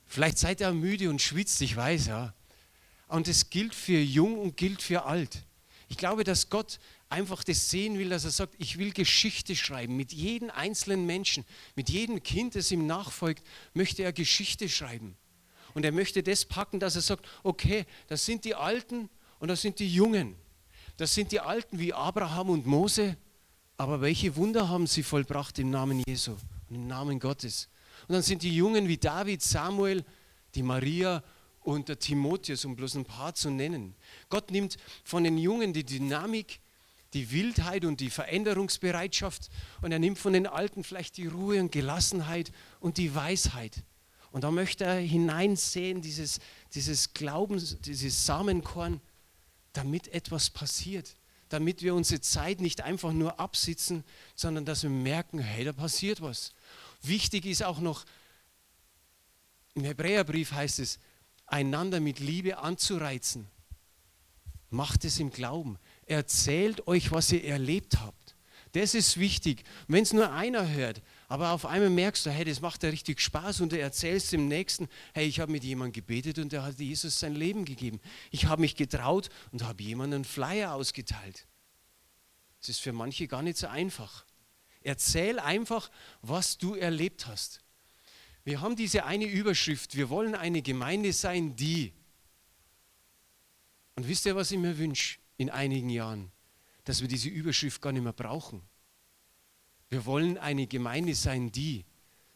Vielleicht 0.06 0.38
seid 0.38 0.62
ihr 0.62 0.71
müde 0.71 1.10
und 1.10 1.21
schwitzt, 1.21 1.62
ich 1.62 1.75
weiß, 1.75 2.08
ja. 2.08 2.34
Und 3.08 3.28
es 3.28 3.49
gilt 3.49 3.75
für 3.75 3.99
jung 3.99 4.39
und 4.39 4.58
gilt 4.58 4.82
für 4.82 5.06
alt. 5.06 5.45
Ich 5.89 5.97
glaube, 5.97 6.23
dass 6.23 6.49
Gott 6.49 6.80
einfach 7.15 7.45
das 7.45 7.69
sehen 7.69 7.97
will, 7.97 8.10
dass 8.10 8.25
er 8.25 8.32
sagt, 8.32 8.56
ich 8.58 8.78
will 8.78 8.91
Geschichte 8.91 9.56
schreiben. 9.56 9.95
Mit 9.95 10.12
jedem 10.12 10.49
einzelnen 10.49 11.06
Menschen, 11.06 11.45
mit 11.73 11.89
jedem 11.89 12.21
Kind, 12.21 12.56
das 12.56 12.71
ihm 12.71 12.86
nachfolgt, 12.86 13.41
möchte 13.73 14.04
er 14.04 14.12
Geschichte 14.12 14.67
schreiben. 14.67 15.15
Und 15.73 15.86
er 15.86 15.93
möchte 15.93 16.21
das 16.21 16.43
packen, 16.43 16.80
dass 16.80 16.95
er 16.97 17.01
sagt, 17.01 17.25
okay, 17.41 17.86
das 18.08 18.25
sind 18.25 18.43
die 18.43 18.54
Alten 18.54 19.10
und 19.39 19.47
das 19.47 19.62
sind 19.62 19.80
die 19.80 19.93
Jungen. 19.93 20.36
Das 20.97 21.13
sind 21.13 21.32
die 21.32 21.39
Alten 21.39 21.80
wie 21.80 21.93
Abraham 21.93 22.49
und 22.49 22.65
Mose, 22.65 23.15
aber 23.78 24.01
welche 24.01 24.36
Wunder 24.36 24.67
haben 24.67 24.86
sie 24.86 25.04
vollbracht 25.04 25.58
im 25.60 25.69
Namen 25.69 26.04
Jesu 26.06 26.32
und 26.69 26.75
im 26.75 26.88
Namen 26.88 27.19
Gottes. 27.19 27.69
Und 28.08 28.13
dann 28.13 28.23
sind 28.23 28.43
die 28.43 28.54
Jungen 28.54 28.89
wie 28.89 28.97
David, 28.97 29.41
Samuel, 29.41 30.04
die 30.54 30.63
Maria 30.63 31.23
und 31.62 31.88
der 31.88 31.97
Timotheus, 31.97 32.65
um 32.65 32.75
bloß 32.75 32.95
ein 32.95 33.06
paar 33.06 33.34
zu 33.34 33.49
nennen. 33.49 33.95
Gott 34.30 34.51
nimmt 34.51 34.75
von 35.06 35.23
den 35.23 35.38
Jungen 35.38 35.71
die 35.71 35.86
Dynamik, 35.86 36.60
die 37.15 37.32
Wildheit 37.32 37.86
und 37.86 38.01
die 38.01 38.10
Veränderungsbereitschaft 38.10 39.49
und 39.82 39.91
er 39.91 39.99
nimmt 39.99 40.19
von 40.19 40.34
den 40.34 40.45
Alten 40.45 40.84
vielleicht 40.84 41.17
die 41.17 41.28
Ruhe 41.28 41.60
und 41.60 41.71
Gelassenheit 41.71 42.51
und 42.80 42.97
die 42.97 43.15
Weisheit. 43.15 43.84
Und 44.32 44.43
da 44.43 44.51
möchte 44.51 44.84
er 44.84 44.99
hineinsehen, 44.99 46.01
dieses, 46.01 46.39
dieses 46.73 47.13
Glaubens, 47.13 47.78
dieses 47.80 48.25
Samenkorn, 48.25 48.99
damit 49.71 50.10
etwas 50.10 50.49
passiert. 50.49 51.15
Damit 51.47 51.82
wir 51.84 51.95
unsere 51.95 52.19
Zeit 52.19 52.60
nicht 52.60 52.82
einfach 52.82 53.13
nur 53.13 53.39
absitzen, 53.39 54.04
sondern 54.36 54.65
dass 54.65 54.84
wir 54.84 54.89
merken, 54.89 55.39
hey, 55.39 55.63
da 55.63 55.71
passiert 55.71 56.21
was. 56.21 56.54
Wichtig 57.01 57.45
ist 57.45 57.63
auch 57.63 57.80
noch, 57.80 58.04
im 59.73 59.86
Hebräerbrief 59.86 60.51
heißt 60.51 60.80
es, 60.80 60.99
einander 61.45 62.01
mit 62.01 62.19
Liebe 62.19 62.58
anzureizen. 62.58 63.47
Macht 64.69 65.06
es 65.06 65.19
im 65.19 65.32
Glauben. 65.32 65.78
Erzählt 66.06 66.88
euch, 66.88 67.12
was 67.12 67.32
ihr 67.32 67.44
erlebt 67.44 68.00
habt. 68.00 68.36
Das 68.76 68.94
ist 68.94 69.18
wichtig. 69.18 69.63
Wenn 69.88 70.04
es 70.04 70.12
nur 70.12 70.32
einer 70.34 70.70
hört, 70.70 71.02
aber 71.30 71.52
auf 71.52 71.65
einmal 71.65 71.89
merkst 71.89 72.26
du, 72.26 72.30
hey, 72.30 72.44
das 72.44 72.60
macht 72.60 72.84
ja 72.84 72.89
richtig 72.89 73.22
Spaß 73.22 73.62
und 73.62 73.72
du 73.72 73.80
erzählst 73.80 74.34
dem 74.34 74.50
Nächsten, 74.50 74.89
hey, 75.13 75.26
ich 75.26 75.39
habe 75.39 75.52
mit 75.52 75.63
jemandem 75.63 75.94
gebetet 75.94 76.39
und 76.39 76.52
der 76.52 76.63
hat 76.63 76.78
Jesus 76.78 77.20
sein 77.20 77.36
Leben 77.36 77.63
gegeben. 77.63 78.02
Ich 78.32 78.46
habe 78.48 78.62
mich 78.62 78.76
getraut 78.76 79.30
und 79.54 79.63
habe 79.63 79.82
jemandem 79.82 80.18
einen 80.18 80.26
Flyer 80.26 80.74
ausgeteilt. 80.74 81.48
Das 82.60 82.68
ist 82.68 82.82
für 82.82 82.91
manche 82.91 83.28
gar 83.28 83.41
nicht 83.41 83.58
so 83.58 83.68
einfach. 83.68 84.26
Erzähl 84.82 85.39
einfach, 85.39 85.89
was 86.22 86.58
du 86.58 86.76
erlebt 86.76 87.28
hast. 87.28 87.62
Wir 88.44 88.60
haben 88.60 88.76
diese 88.76 89.06
eine 89.06 89.26
Überschrift, 89.26 89.96
wir 89.96 90.10
wollen 90.10 90.36
eine 90.36 90.62
Gemeinde 90.62 91.13
sein, 91.13 91.56
die. 91.56 91.94
Und 93.96 94.08
wisst 94.08 94.26
ihr, 94.26 94.36
was 94.36 94.52
ich 94.52 94.60
mir 94.60 94.78
wünsche 94.78 95.18
in 95.38 95.50
einigen 95.50 95.89
Jahren? 95.89 96.32
Dass 96.84 97.02
wir 97.02 97.08
diese 97.08 97.30
Überschrift 97.30 97.82
gar 97.82 97.91
nicht 97.91 98.04
mehr 98.04 98.13
brauchen 98.13 98.62
wir 99.89 100.06
wollen 100.06 100.38
eine 100.38 100.67
Gemeinde 100.67 101.15
sein, 101.15 101.52
die, 101.52 101.86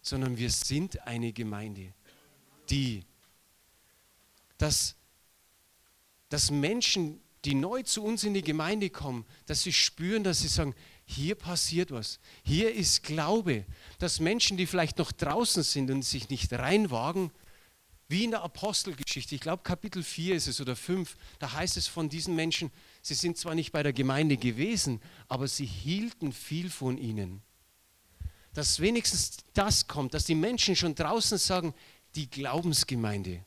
sondern 0.01 0.37
wir 0.37 0.49
sind 0.49 1.05
eine 1.05 1.33
Gemeinde, 1.33 1.93
die. 2.69 3.03
Dass, 4.57 4.95
dass 6.29 6.51
Menschen, 6.51 7.21
die 7.45 7.55
neu 7.55 7.83
zu 7.83 8.03
uns 8.03 8.23
in 8.23 8.33
die 8.33 8.41
Gemeinde 8.41 8.89
kommen, 8.89 9.25
dass 9.45 9.63
sie 9.63 9.73
spüren, 9.73 10.23
dass 10.23 10.39
sie 10.39 10.47
sagen, 10.47 10.75
hier 11.05 11.35
passiert 11.35 11.91
was, 11.91 12.19
hier 12.43 12.73
ist 12.73 13.03
Glaube. 13.03 13.65
Dass 13.97 14.19
Menschen, 14.19 14.57
die 14.57 14.65
vielleicht 14.65 14.97
noch 14.97 15.11
draußen 15.11 15.63
sind 15.63 15.89
und 15.91 16.03
sich 16.03 16.29
nicht 16.29 16.53
reinwagen, 16.53 17.31
wie 18.09 18.23
in 18.23 18.31
der 18.31 18.41
Apostelgeschichte, 18.41 19.35
ich 19.35 19.41
glaube 19.41 19.61
Kapitel 19.61 20.03
4 20.03 20.35
ist 20.35 20.47
es 20.47 20.59
oder 20.59 20.75
5, 20.75 21.15
da 21.37 21.53
heißt 21.53 21.77
es 21.77 21.87
von 21.87 22.09
diesen 22.09 22.35
Menschen, 22.35 22.71
sie 23.03 23.13
sind 23.13 23.37
zwar 23.37 23.53
nicht 23.53 23.71
bei 23.71 23.83
der 23.83 23.93
Gemeinde 23.93 24.35
gewesen, 24.35 24.99
aber 25.27 25.47
sie 25.47 25.67
hielten 25.67 26.33
viel 26.33 26.71
von 26.71 26.97
ihnen. 26.97 27.43
Dass 28.53 28.79
wenigstens 28.79 29.37
das 29.53 29.87
kommt, 29.87 30.15
dass 30.15 30.25
die 30.25 30.33
Menschen 30.33 30.75
schon 30.75 30.95
draußen 30.95 31.37
sagen, 31.37 31.75
die 32.15 32.27
Glaubensgemeinde. 32.27 33.45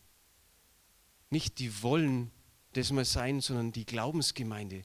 Nicht 1.29 1.59
die 1.59 1.83
wollen, 1.83 2.31
das 2.75 2.93
mal 2.93 3.05
sein, 3.05 3.41
sondern 3.41 3.73
die 3.73 3.85
Glaubensgemeinde. 3.85 4.85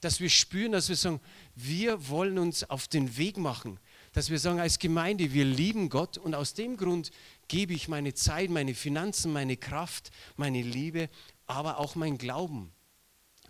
Dass 0.00 0.18
wir 0.18 0.28
spüren, 0.28 0.72
dass 0.72 0.88
wir 0.88 0.96
sagen, 0.96 1.20
wir 1.54 2.08
wollen 2.08 2.36
uns 2.36 2.68
auf 2.68 2.88
den 2.88 3.16
Weg 3.16 3.36
machen. 3.36 3.78
Dass 4.14 4.30
wir 4.30 4.38
sagen, 4.38 4.60
als 4.60 4.78
Gemeinde, 4.78 5.34
wir 5.34 5.44
lieben 5.44 5.90
Gott 5.90 6.16
und 6.16 6.34
aus 6.34 6.54
dem 6.54 6.78
Grund 6.78 7.10
gebe 7.48 7.74
ich 7.74 7.88
meine 7.88 8.14
Zeit, 8.14 8.48
meine 8.48 8.74
Finanzen, 8.74 9.32
meine 9.32 9.58
Kraft, 9.58 10.10
meine 10.36 10.62
Liebe, 10.62 11.10
aber 11.46 11.78
auch 11.78 11.94
mein 11.94 12.16
Glauben. 12.16 12.72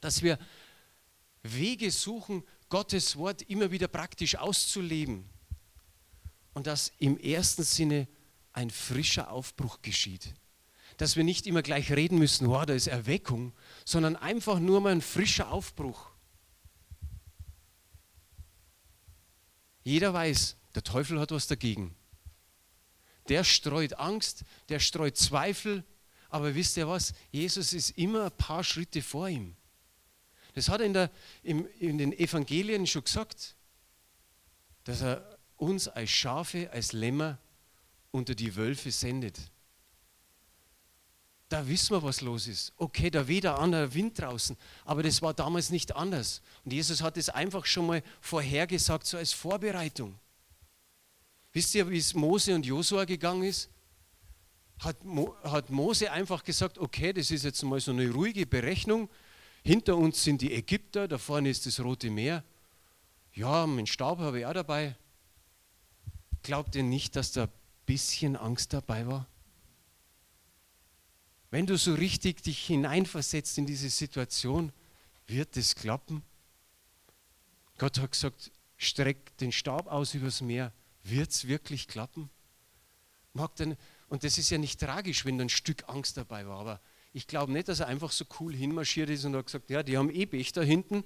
Dass 0.00 0.22
wir 0.22 0.38
Wege 1.44 1.92
suchen, 1.92 2.42
Gottes 2.68 3.16
Wort 3.16 3.42
immer 3.42 3.70
wieder 3.70 3.86
praktisch 3.86 4.36
auszuleben. 4.36 5.28
Und 6.54 6.66
dass 6.66 6.92
im 6.98 7.18
ersten 7.18 7.62
Sinne 7.62 8.08
ein 8.52 8.70
frischer 8.70 9.30
Aufbruch 9.30 9.80
geschieht 9.80 10.34
dass 10.96 11.16
wir 11.16 11.24
nicht 11.24 11.46
immer 11.46 11.62
gleich 11.62 11.90
reden 11.92 12.18
müssen, 12.18 12.48
wow, 12.48 12.64
da 12.64 12.74
ist 12.74 12.86
Erweckung, 12.86 13.52
sondern 13.84 14.16
einfach 14.16 14.58
nur 14.58 14.80
mal 14.80 14.92
ein 14.92 15.00
frischer 15.00 15.50
Aufbruch. 15.50 16.13
Jeder 19.84 20.12
weiß, 20.12 20.56
der 20.74 20.82
Teufel 20.82 21.20
hat 21.20 21.30
was 21.30 21.46
dagegen. 21.46 21.94
Der 23.28 23.44
streut 23.44 23.94
Angst, 23.94 24.44
der 24.68 24.80
streut 24.80 25.16
Zweifel, 25.16 25.84
aber 26.28 26.54
wisst 26.54 26.76
ihr 26.76 26.88
was? 26.88 27.12
Jesus 27.30 27.72
ist 27.72 27.90
immer 27.90 28.24
ein 28.24 28.36
paar 28.36 28.64
Schritte 28.64 29.02
vor 29.02 29.28
ihm. 29.28 29.56
Das 30.54 30.68
hat 30.68 30.80
er 30.80 30.86
in, 30.86 30.92
der, 30.92 31.10
im, 31.42 31.68
in 31.78 31.98
den 31.98 32.12
Evangelien 32.12 32.86
schon 32.86 33.04
gesagt, 33.04 33.56
dass 34.84 35.02
er 35.02 35.38
uns 35.56 35.88
als 35.88 36.10
Schafe, 36.10 36.70
als 36.72 36.92
Lämmer 36.92 37.38
unter 38.10 38.34
die 38.34 38.56
Wölfe 38.56 38.90
sendet 38.90 39.38
da 41.48 41.66
wissen 41.68 41.94
wir, 41.94 42.02
was 42.02 42.20
los 42.20 42.46
ist. 42.46 42.72
Okay, 42.76 43.10
da 43.10 43.28
weht 43.28 43.46
ein 43.46 43.54
anderer 43.54 43.92
Wind 43.94 44.18
draußen, 44.18 44.56
aber 44.84 45.02
das 45.02 45.22
war 45.22 45.34
damals 45.34 45.70
nicht 45.70 45.94
anders. 45.94 46.40
Und 46.64 46.72
Jesus 46.72 47.02
hat 47.02 47.16
es 47.16 47.28
einfach 47.28 47.66
schon 47.66 47.86
mal 47.86 48.02
vorhergesagt, 48.20 49.06
so 49.06 49.18
als 49.18 49.32
Vorbereitung. 49.32 50.18
Wisst 51.52 51.74
ihr, 51.74 51.88
wie 51.88 51.98
es 51.98 52.14
Mose 52.14 52.54
und 52.54 52.66
Josua 52.66 53.04
gegangen 53.04 53.44
ist? 53.44 53.70
Hat, 54.80 55.04
Mo, 55.04 55.36
hat 55.44 55.70
Mose 55.70 56.10
einfach 56.10 56.42
gesagt, 56.42 56.78
okay, 56.78 57.12
das 57.12 57.30
ist 57.30 57.44
jetzt 57.44 57.62
mal 57.62 57.78
so 57.78 57.92
eine 57.92 58.10
ruhige 58.10 58.46
Berechnung. 58.46 59.08
Hinter 59.62 59.96
uns 59.96 60.24
sind 60.24 60.42
die 60.42 60.52
Ägypter, 60.52 61.06
da 61.06 61.16
vorne 61.16 61.50
ist 61.50 61.66
das 61.66 61.78
Rote 61.78 62.10
Meer. 62.10 62.42
Ja, 63.32 63.66
meinen 63.66 63.86
Stab 63.86 64.18
habe 64.18 64.40
ich 64.40 64.46
auch 64.46 64.52
dabei. 64.52 64.96
Glaubt 66.42 66.74
ihr 66.74 66.82
nicht, 66.82 67.14
dass 67.16 67.32
da 67.32 67.44
ein 67.44 67.52
bisschen 67.86 68.36
Angst 68.36 68.72
dabei 68.72 69.06
war? 69.06 69.28
Wenn 71.54 71.66
du 71.66 71.78
so 71.78 71.94
richtig 71.94 72.42
dich 72.42 72.66
hineinversetzt 72.66 73.58
in 73.58 73.64
diese 73.64 73.88
Situation, 73.88 74.72
wird 75.28 75.56
es 75.56 75.76
klappen? 75.76 76.24
Gott 77.78 78.00
hat 78.00 78.10
gesagt, 78.10 78.50
streck 78.76 79.38
den 79.38 79.52
Stab 79.52 79.86
aus 79.86 80.14
übers 80.14 80.40
Meer. 80.40 80.72
Wird 81.04 81.30
es 81.30 81.46
wirklich 81.46 81.86
klappen? 81.86 82.28
Mag 83.34 83.54
denn, 83.54 83.76
und 84.08 84.24
das 84.24 84.36
ist 84.36 84.50
ja 84.50 84.58
nicht 84.58 84.80
tragisch, 84.80 85.24
wenn 85.24 85.38
da 85.38 85.44
ein 85.44 85.48
Stück 85.48 85.88
Angst 85.88 86.16
dabei 86.16 86.44
war, 86.44 86.58
aber 86.58 86.80
ich 87.12 87.28
glaube 87.28 87.52
nicht, 87.52 87.68
dass 87.68 87.78
er 87.78 87.86
einfach 87.86 88.10
so 88.10 88.24
cool 88.40 88.52
hinmarschiert 88.52 89.08
ist 89.08 89.24
und 89.24 89.36
hat 89.36 89.46
gesagt, 89.46 89.70
ja, 89.70 89.84
die 89.84 89.96
haben 89.96 90.10
eh 90.10 90.26
Pech 90.26 90.50
da 90.50 90.62
hinten, 90.62 91.04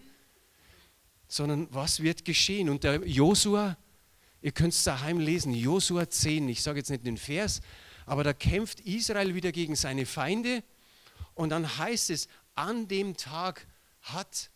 sondern 1.27 1.69
was 1.75 2.01
wird 2.01 2.25
geschehen? 2.25 2.71
Und 2.71 2.85
der 2.85 3.07
Josua, 3.07 3.77
ihr 4.41 4.53
könnt 4.53 4.73
es 4.73 4.83
daheim 4.83 5.21
lesen, 5.21 5.53
Josua 5.53 6.09
10, 6.09 6.49
ich 6.49 6.63
sage 6.63 6.79
jetzt 6.79 6.89
nicht 6.89 7.05
den 7.05 7.19
Vers, 7.19 7.61
aber 8.09 8.25
da 8.25 8.33
kämpft 8.33 8.81
Israel 8.81 9.35
wieder 9.35 9.53
gegen 9.53 9.77
seine 9.77 10.07
Feinde 10.07 10.64
und 11.35 11.51
dann 11.51 11.79
heißt 11.79 12.11
es, 12.11 12.27
an 12.55 12.88
dem 12.88 13.16
Tag 13.16 13.66
hat 14.01 14.51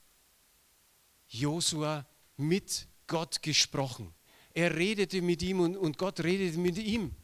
Josua 1.28 2.06
mit 2.36 2.88
Gott 3.06 3.42
gesprochen. 3.42 4.12
Er 4.54 4.74
redete 4.74 5.20
mit 5.20 5.42
ihm 5.42 5.60
und, 5.60 5.76
und 5.76 5.98
Gott 5.98 6.20
redete 6.20 6.58
mit 6.58 6.78
ihm. 6.78 7.14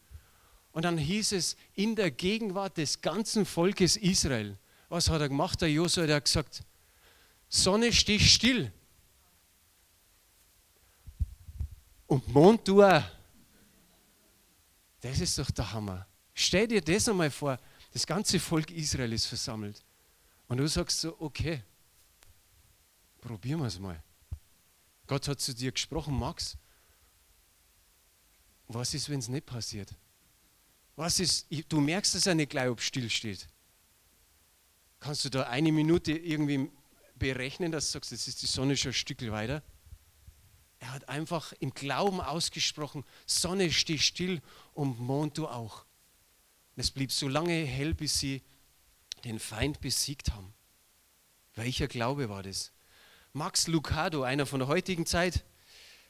Und 0.72 0.84
dann 0.84 0.98
hieß 0.98 1.32
es, 1.32 1.56
in 1.74 1.96
der 1.96 2.10
Gegenwart 2.10 2.76
des 2.76 3.00
ganzen 3.00 3.46
Volkes 3.46 3.96
Israel, 3.96 4.58
was 4.90 5.08
hat 5.08 5.20
er 5.20 5.28
gemacht, 5.28 5.60
der 5.62 5.70
Josua? 5.70 6.06
Der 6.06 6.16
hat 6.16 6.26
gesagt, 6.26 6.62
Sonne, 7.48 7.92
steh 7.92 8.18
still. 8.18 8.70
Und 12.06 12.28
Mond, 12.28 12.68
du 12.68 12.82
auch. 12.82 13.02
Das 15.00 15.20
ist 15.20 15.38
doch 15.38 15.50
der 15.50 15.72
Hammer. 15.72 16.06
Stell 16.40 16.68
dir 16.68 16.80
das 16.80 17.08
einmal 17.08 17.32
vor, 17.32 17.58
das 17.92 18.06
ganze 18.06 18.38
Volk 18.38 18.70
Israel 18.70 19.12
ist 19.12 19.26
versammelt. 19.26 19.82
Und 20.46 20.58
du 20.58 20.68
sagst 20.68 21.00
so, 21.00 21.16
okay, 21.18 21.64
probieren 23.20 23.58
wir 23.58 23.66
es 23.66 23.80
mal. 23.80 24.00
Gott 25.08 25.26
hat 25.26 25.40
zu 25.40 25.52
dir 25.52 25.72
gesprochen, 25.72 26.16
Max. 26.16 26.56
Was 28.68 28.94
ist, 28.94 29.10
wenn 29.10 29.18
es 29.18 29.26
nicht 29.26 29.46
passiert? 29.46 29.92
Was 30.94 31.18
ist, 31.18 31.48
du 31.68 31.80
merkst 31.80 32.14
dass 32.14 32.28
er 32.28 32.36
nicht 32.36 32.50
gleich, 32.50 32.68
ob 32.68 32.82
still 32.82 33.10
steht. 33.10 33.48
Kannst 35.00 35.24
du 35.24 35.30
da 35.30 35.42
eine 35.48 35.72
Minute 35.72 36.12
irgendwie 36.12 36.70
berechnen, 37.16 37.72
dass 37.72 37.86
du 37.86 37.92
sagst, 37.94 38.12
jetzt 38.12 38.28
ist 38.28 38.42
die 38.42 38.46
Sonne 38.46 38.76
schon 38.76 38.90
ein 38.90 38.94
Stück 38.94 39.28
weiter? 39.32 39.60
Er 40.78 40.92
hat 40.92 41.08
einfach 41.08 41.52
im 41.58 41.74
Glauben 41.74 42.20
ausgesprochen, 42.20 43.04
Sonne 43.26 43.72
steh 43.72 43.98
still 43.98 44.40
und 44.74 45.00
Mond 45.00 45.36
du 45.36 45.48
auch. 45.48 45.87
Es 46.80 46.92
blieb 46.92 47.10
so 47.10 47.26
lange 47.26 47.64
hell, 47.64 47.92
bis 47.92 48.20
sie 48.20 48.40
den 49.24 49.40
Feind 49.40 49.80
besiegt 49.80 50.30
haben. 50.30 50.54
Welcher 51.56 51.88
Glaube 51.88 52.28
war 52.28 52.44
das? 52.44 52.70
Max 53.32 53.66
Lucado, 53.66 54.22
einer 54.22 54.46
von 54.46 54.60
der 54.60 54.68
heutigen 54.68 55.04
Zeit, 55.04 55.44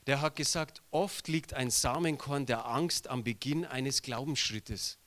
der 0.06 0.20
hat 0.20 0.36
gesagt, 0.36 0.82
oft 0.90 1.26
liegt 1.26 1.54
ein 1.54 1.70
Samenkorn 1.70 2.44
der 2.44 2.66
Angst 2.66 3.08
am 3.08 3.24
Beginn 3.24 3.64
eines 3.64 4.02
Glaubensschrittes. 4.02 4.98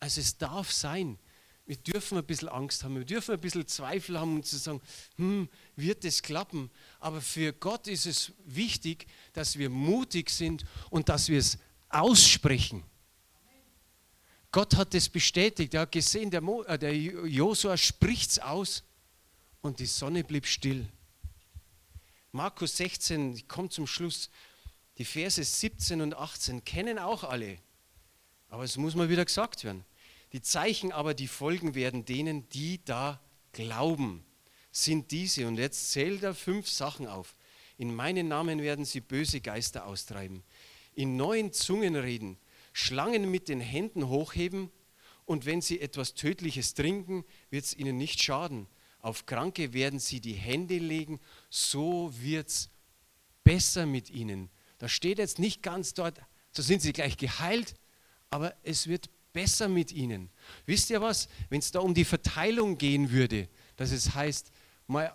Also 0.00 0.20
es 0.20 0.38
darf 0.38 0.72
sein, 0.72 1.20
wir 1.66 1.76
dürfen 1.76 2.18
ein 2.18 2.26
bisschen 2.26 2.48
Angst 2.48 2.82
haben, 2.82 2.96
wir 2.96 3.04
dürfen 3.04 3.36
ein 3.36 3.40
bisschen 3.40 3.68
Zweifel 3.68 4.18
haben, 4.18 4.38
um 4.38 4.42
zu 4.42 4.56
sagen, 4.56 4.82
hm, 5.14 5.48
wird 5.76 6.02
das 6.02 6.20
klappen? 6.20 6.68
Aber 6.98 7.20
für 7.20 7.52
Gott 7.52 7.86
ist 7.86 8.06
es 8.06 8.32
wichtig, 8.44 9.06
dass 9.34 9.56
wir 9.56 9.70
mutig 9.70 10.30
sind 10.30 10.64
und 10.90 11.08
dass 11.08 11.28
wir 11.28 11.38
es 11.38 11.58
aussprechen. 11.90 12.82
Gott 14.54 14.76
hat 14.76 14.94
es 14.94 15.08
bestätigt. 15.08 15.74
Er 15.74 15.80
hat 15.80 15.90
gesehen, 15.90 16.30
der, 16.30 16.40
Mo, 16.40 16.62
äh, 16.62 16.78
der 16.78 16.96
Josua 16.96 17.76
spricht 17.76 18.30
es 18.30 18.38
aus 18.38 18.84
und 19.62 19.80
die 19.80 19.86
Sonne 19.86 20.22
blieb 20.22 20.46
still. 20.46 20.86
Markus 22.30 22.76
16, 22.76 23.34
ich 23.34 23.48
komme 23.48 23.68
zum 23.68 23.88
Schluss. 23.88 24.30
Die 24.96 25.04
Verse 25.04 25.42
17 25.42 26.00
und 26.00 26.14
18 26.14 26.64
kennen 26.64 27.00
auch 27.00 27.24
alle. 27.24 27.58
Aber 28.48 28.62
es 28.62 28.76
muss 28.76 28.94
mal 28.94 29.08
wieder 29.08 29.24
gesagt 29.24 29.64
werden. 29.64 29.84
Die 30.32 30.40
Zeichen 30.40 30.92
aber, 30.92 31.14
die 31.14 31.26
folgen 31.26 31.74
werden 31.74 32.04
denen, 32.04 32.48
die 32.50 32.80
da 32.84 33.20
glauben, 33.50 34.24
sind 34.70 35.10
diese. 35.10 35.48
Und 35.48 35.56
jetzt 35.56 35.90
zählt 35.90 36.22
er 36.22 36.32
fünf 36.32 36.68
Sachen 36.68 37.08
auf. 37.08 37.34
In 37.76 37.92
meinen 37.92 38.28
Namen 38.28 38.62
werden 38.62 38.84
sie 38.84 39.00
böse 39.00 39.40
Geister 39.40 39.84
austreiben. 39.84 40.44
In 40.94 41.16
neuen 41.16 41.52
Zungen 41.52 41.96
reden. 41.96 42.38
Schlangen 42.74 43.30
mit 43.30 43.48
den 43.48 43.60
Händen 43.60 44.08
hochheben 44.08 44.68
und 45.24 45.46
wenn 45.46 45.62
sie 45.62 45.80
etwas 45.80 46.14
Tödliches 46.14 46.74
trinken, 46.74 47.24
wird 47.48 47.64
es 47.64 47.74
ihnen 47.74 47.96
nicht 47.96 48.20
schaden. 48.20 48.66
Auf 48.98 49.26
Kranke 49.26 49.72
werden 49.72 50.00
sie 50.00 50.20
die 50.20 50.34
Hände 50.34 50.78
legen, 50.78 51.20
so 51.48 52.12
wird 52.20 52.48
es 52.48 52.70
besser 53.44 53.86
mit 53.86 54.10
ihnen. 54.10 54.50
Da 54.78 54.88
steht 54.88 55.18
jetzt 55.18 55.38
nicht 55.38 55.62
ganz 55.62 55.94
dort, 55.94 56.20
so 56.50 56.62
sind 56.62 56.82
sie 56.82 56.92
gleich 56.92 57.16
geheilt, 57.16 57.76
aber 58.28 58.56
es 58.64 58.88
wird 58.88 59.08
besser 59.32 59.68
mit 59.68 59.92
ihnen. 59.92 60.28
Wisst 60.66 60.90
ihr 60.90 61.00
was? 61.00 61.28
Wenn 61.50 61.60
es 61.60 61.70
da 61.70 61.78
um 61.78 61.94
die 61.94 62.04
Verteilung 62.04 62.76
gehen 62.76 63.12
würde, 63.12 63.48
dass 63.76 63.92
es 63.92 64.16
heißt, 64.16 64.50
mal 64.88 65.14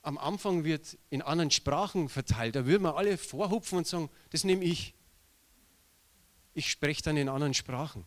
am 0.00 0.16
Anfang 0.16 0.64
wird 0.64 0.96
in 1.10 1.20
anderen 1.20 1.50
Sprachen 1.50 2.08
verteilt, 2.08 2.56
da 2.56 2.64
würden 2.64 2.84
wir 2.84 2.96
alle 2.96 3.18
vorhupfen 3.18 3.76
und 3.78 3.86
sagen, 3.86 4.08
das 4.30 4.44
nehme 4.44 4.64
ich 4.64 4.94
ich 6.54 6.70
spreche 6.70 7.02
dann 7.02 7.16
in 7.16 7.28
anderen 7.28 7.54
Sprachen. 7.54 8.04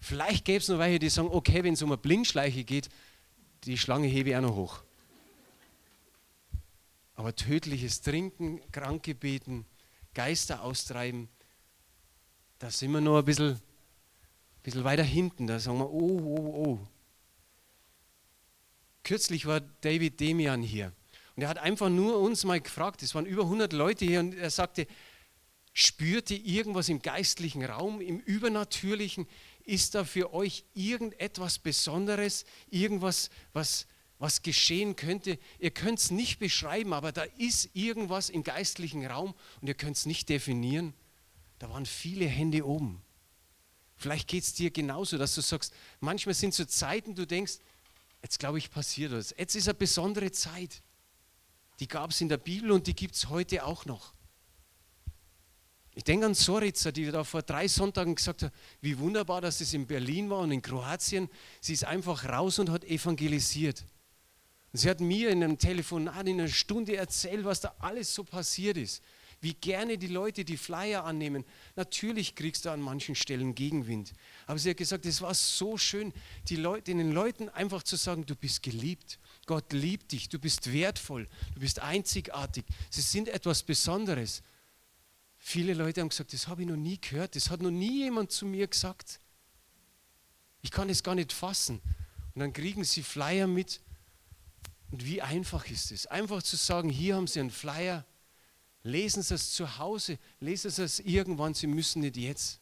Vielleicht 0.00 0.44
gäbe 0.44 0.58
es 0.58 0.68
noch 0.68 0.78
welche, 0.78 0.98
die 0.98 1.08
sagen, 1.08 1.28
okay, 1.30 1.64
wenn 1.64 1.74
es 1.74 1.82
um 1.82 1.90
eine 1.90 1.98
Blindschleiche 1.98 2.64
geht, 2.64 2.88
die 3.64 3.78
Schlange 3.78 4.06
hebe 4.06 4.30
ich 4.30 4.36
auch 4.36 4.42
noch 4.42 4.54
hoch. 4.54 4.82
Aber 7.14 7.34
tödliches 7.34 8.02
Trinken, 8.02 8.60
Kranke 8.70 9.14
beten, 9.14 9.64
Geister 10.14 10.62
austreiben, 10.62 11.28
da 12.58 12.70
sind 12.70 12.92
wir 12.92 13.00
noch 13.00 13.18
ein 13.18 13.24
bisschen, 13.24 13.58
bisschen 14.62 14.84
weiter 14.84 15.02
hinten. 15.02 15.46
Da 15.46 15.58
sagen 15.58 15.78
wir, 15.78 15.90
oh, 15.90 16.20
oh, 16.20 16.64
oh. 16.66 16.88
Kürzlich 19.02 19.46
war 19.46 19.60
David 19.60 20.20
Demian 20.20 20.62
hier 20.62 20.92
und 21.36 21.42
er 21.42 21.48
hat 21.48 21.58
einfach 21.58 21.90
nur 21.90 22.18
uns 22.18 22.44
mal 22.44 22.60
gefragt, 22.60 23.02
es 23.02 23.14
waren 23.14 23.26
über 23.26 23.42
100 23.42 23.72
Leute 23.72 24.04
hier 24.04 24.20
und 24.20 24.34
er 24.34 24.50
sagte, 24.50 24.86
spürte 25.78 26.34
irgendwas 26.34 26.88
im 26.88 27.02
geistlichen 27.02 27.62
Raum, 27.62 28.00
im 28.00 28.18
Übernatürlichen, 28.18 29.28
Ist 29.66 29.94
da 29.94 30.04
für 30.04 30.32
euch 30.32 30.64
irgendetwas 30.72 31.58
Besonderes, 31.58 32.46
irgendwas, 32.70 33.28
was, 33.52 33.86
was 34.18 34.40
geschehen 34.40 34.96
könnte? 34.96 35.38
Ihr 35.58 35.72
könnt 35.72 35.98
es 35.98 36.10
nicht 36.10 36.38
beschreiben, 36.38 36.94
aber 36.94 37.12
da 37.12 37.24
ist 37.36 37.68
irgendwas 37.74 38.30
im 38.30 38.42
geistlichen 38.42 39.04
Raum 39.04 39.34
und 39.60 39.68
ihr 39.68 39.74
könnt 39.74 39.98
es 39.98 40.06
nicht 40.06 40.30
definieren. 40.30 40.94
Da 41.58 41.68
waren 41.68 41.84
viele 41.84 42.26
Hände 42.26 42.64
oben. 42.64 43.02
Vielleicht 43.96 44.28
geht 44.28 44.44
es 44.44 44.54
dir 44.54 44.70
genauso, 44.70 45.18
dass 45.18 45.34
du 45.34 45.42
sagst, 45.42 45.74
manchmal 46.00 46.34
sind 46.34 46.54
so 46.54 46.64
Zeiten, 46.64 47.14
du 47.14 47.26
denkst, 47.26 47.58
jetzt 48.22 48.38
glaube 48.38 48.56
ich 48.56 48.70
passiert 48.70 49.12
was. 49.12 49.34
Jetzt 49.36 49.54
ist 49.54 49.68
eine 49.68 49.74
besondere 49.74 50.30
Zeit. 50.30 50.82
Die 51.80 51.88
gab 51.88 52.12
es 52.12 52.20
in 52.22 52.30
der 52.30 52.38
Bibel 52.38 52.70
und 52.70 52.86
die 52.86 52.94
gibt 52.94 53.14
es 53.14 53.28
heute 53.28 53.66
auch 53.66 53.84
noch. 53.84 54.15
Ich 55.96 56.04
denke 56.04 56.26
an 56.26 56.34
Sorica, 56.34 56.92
die 56.92 57.10
da 57.10 57.24
vor 57.24 57.40
drei 57.40 57.66
Sonntagen 57.66 58.14
gesagt 58.14 58.42
hat, 58.42 58.52
wie 58.82 58.98
wunderbar, 58.98 59.40
dass 59.40 59.62
es 59.62 59.72
in 59.72 59.86
Berlin 59.86 60.28
war 60.28 60.40
und 60.40 60.52
in 60.52 60.60
Kroatien. 60.60 61.30
Sie 61.62 61.72
ist 61.72 61.86
einfach 61.86 62.28
raus 62.28 62.58
und 62.58 62.68
hat 62.68 62.84
evangelisiert. 62.84 63.82
Und 64.74 64.80
sie 64.80 64.90
hat 64.90 65.00
mir 65.00 65.30
in 65.30 65.42
einem 65.42 65.56
Telefonat 65.56 66.28
in 66.28 66.38
einer 66.38 66.50
Stunde 66.50 66.96
erzählt, 66.96 67.46
was 67.46 67.62
da 67.62 67.74
alles 67.78 68.14
so 68.14 68.24
passiert 68.24 68.76
ist. 68.76 69.02
Wie 69.40 69.54
gerne 69.54 69.96
die 69.96 70.08
Leute 70.08 70.44
die 70.44 70.58
Flyer 70.58 71.02
annehmen. 71.04 71.46
Natürlich 71.76 72.34
kriegst 72.34 72.66
du 72.66 72.70
an 72.70 72.82
manchen 72.82 73.14
Stellen 73.14 73.54
Gegenwind. 73.54 74.12
Aber 74.46 74.58
sie 74.58 74.68
hat 74.68 74.76
gesagt, 74.76 75.06
es 75.06 75.22
war 75.22 75.32
so 75.32 75.78
schön, 75.78 76.12
Leute, 76.50 76.94
den 76.94 77.12
Leuten 77.12 77.48
einfach 77.48 77.82
zu 77.82 77.96
sagen, 77.96 78.26
du 78.26 78.36
bist 78.36 78.62
geliebt. 78.62 79.18
Gott 79.46 79.72
liebt 79.72 80.12
dich, 80.12 80.28
du 80.28 80.38
bist 80.38 80.70
wertvoll, 80.70 81.26
du 81.54 81.60
bist 81.60 81.80
einzigartig. 81.80 82.66
Sie 82.90 83.00
sind 83.00 83.28
etwas 83.28 83.62
Besonderes. 83.62 84.42
Viele 85.48 85.74
Leute 85.74 86.00
haben 86.00 86.08
gesagt, 86.08 86.32
das 86.32 86.48
habe 86.48 86.62
ich 86.62 86.68
noch 86.68 86.74
nie 86.74 87.00
gehört, 87.00 87.36
das 87.36 87.50
hat 87.50 87.62
noch 87.62 87.70
nie 87.70 88.02
jemand 88.02 88.32
zu 88.32 88.46
mir 88.46 88.66
gesagt. 88.66 89.20
Ich 90.60 90.72
kann 90.72 90.90
es 90.90 91.04
gar 91.04 91.14
nicht 91.14 91.32
fassen. 91.32 91.80
Und 92.34 92.40
dann 92.40 92.52
kriegen 92.52 92.82
sie 92.82 93.04
Flyer 93.04 93.46
mit. 93.46 93.80
Und 94.90 95.06
wie 95.06 95.22
einfach 95.22 95.70
ist 95.70 95.92
es? 95.92 96.08
Einfach 96.08 96.42
zu 96.42 96.56
sagen, 96.56 96.88
hier 96.88 97.14
haben 97.14 97.28
sie 97.28 97.38
einen 97.38 97.52
Flyer, 97.52 98.04
lesen 98.82 99.22
sie 99.22 99.34
es 99.34 99.52
zu 99.52 99.78
Hause, 99.78 100.18
lesen 100.40 100.72
sie 100.72 100.82
es 100.82 100.98
irgendwann, 100.98 101.54
sie 101.54 101.68
müssen 101.68 102.00
nicht 102.00 102.16
jetzt. 102.16 102.58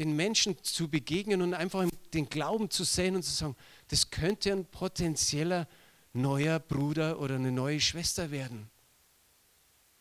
Den 0.00 0.16
Menschen 0.16 0.60
zu 0.64 0.88
begegnen 0.88 1.40
und 1.40 1.54
einfach 1.54 1.88
den 2.14 2.28
Glauben 2.28 2.68
zu 2.68 2.82
sehen 2.82 3.14
und 3.14 3.22
zu 3.22 3.30
sagen, 3.30 3.54
das 3.90 4.10
könnte 4.10 4.50
ein 4.50 4.64
potenzieller 4.64 5.68
neuer 6.12 6.58
Bruder 6.58 7.20
oder 7.20 7.36
eine 7.36 7.52
neue 7.52 7.80
Schwester 7.80 8.32
werden. 8.32 8.68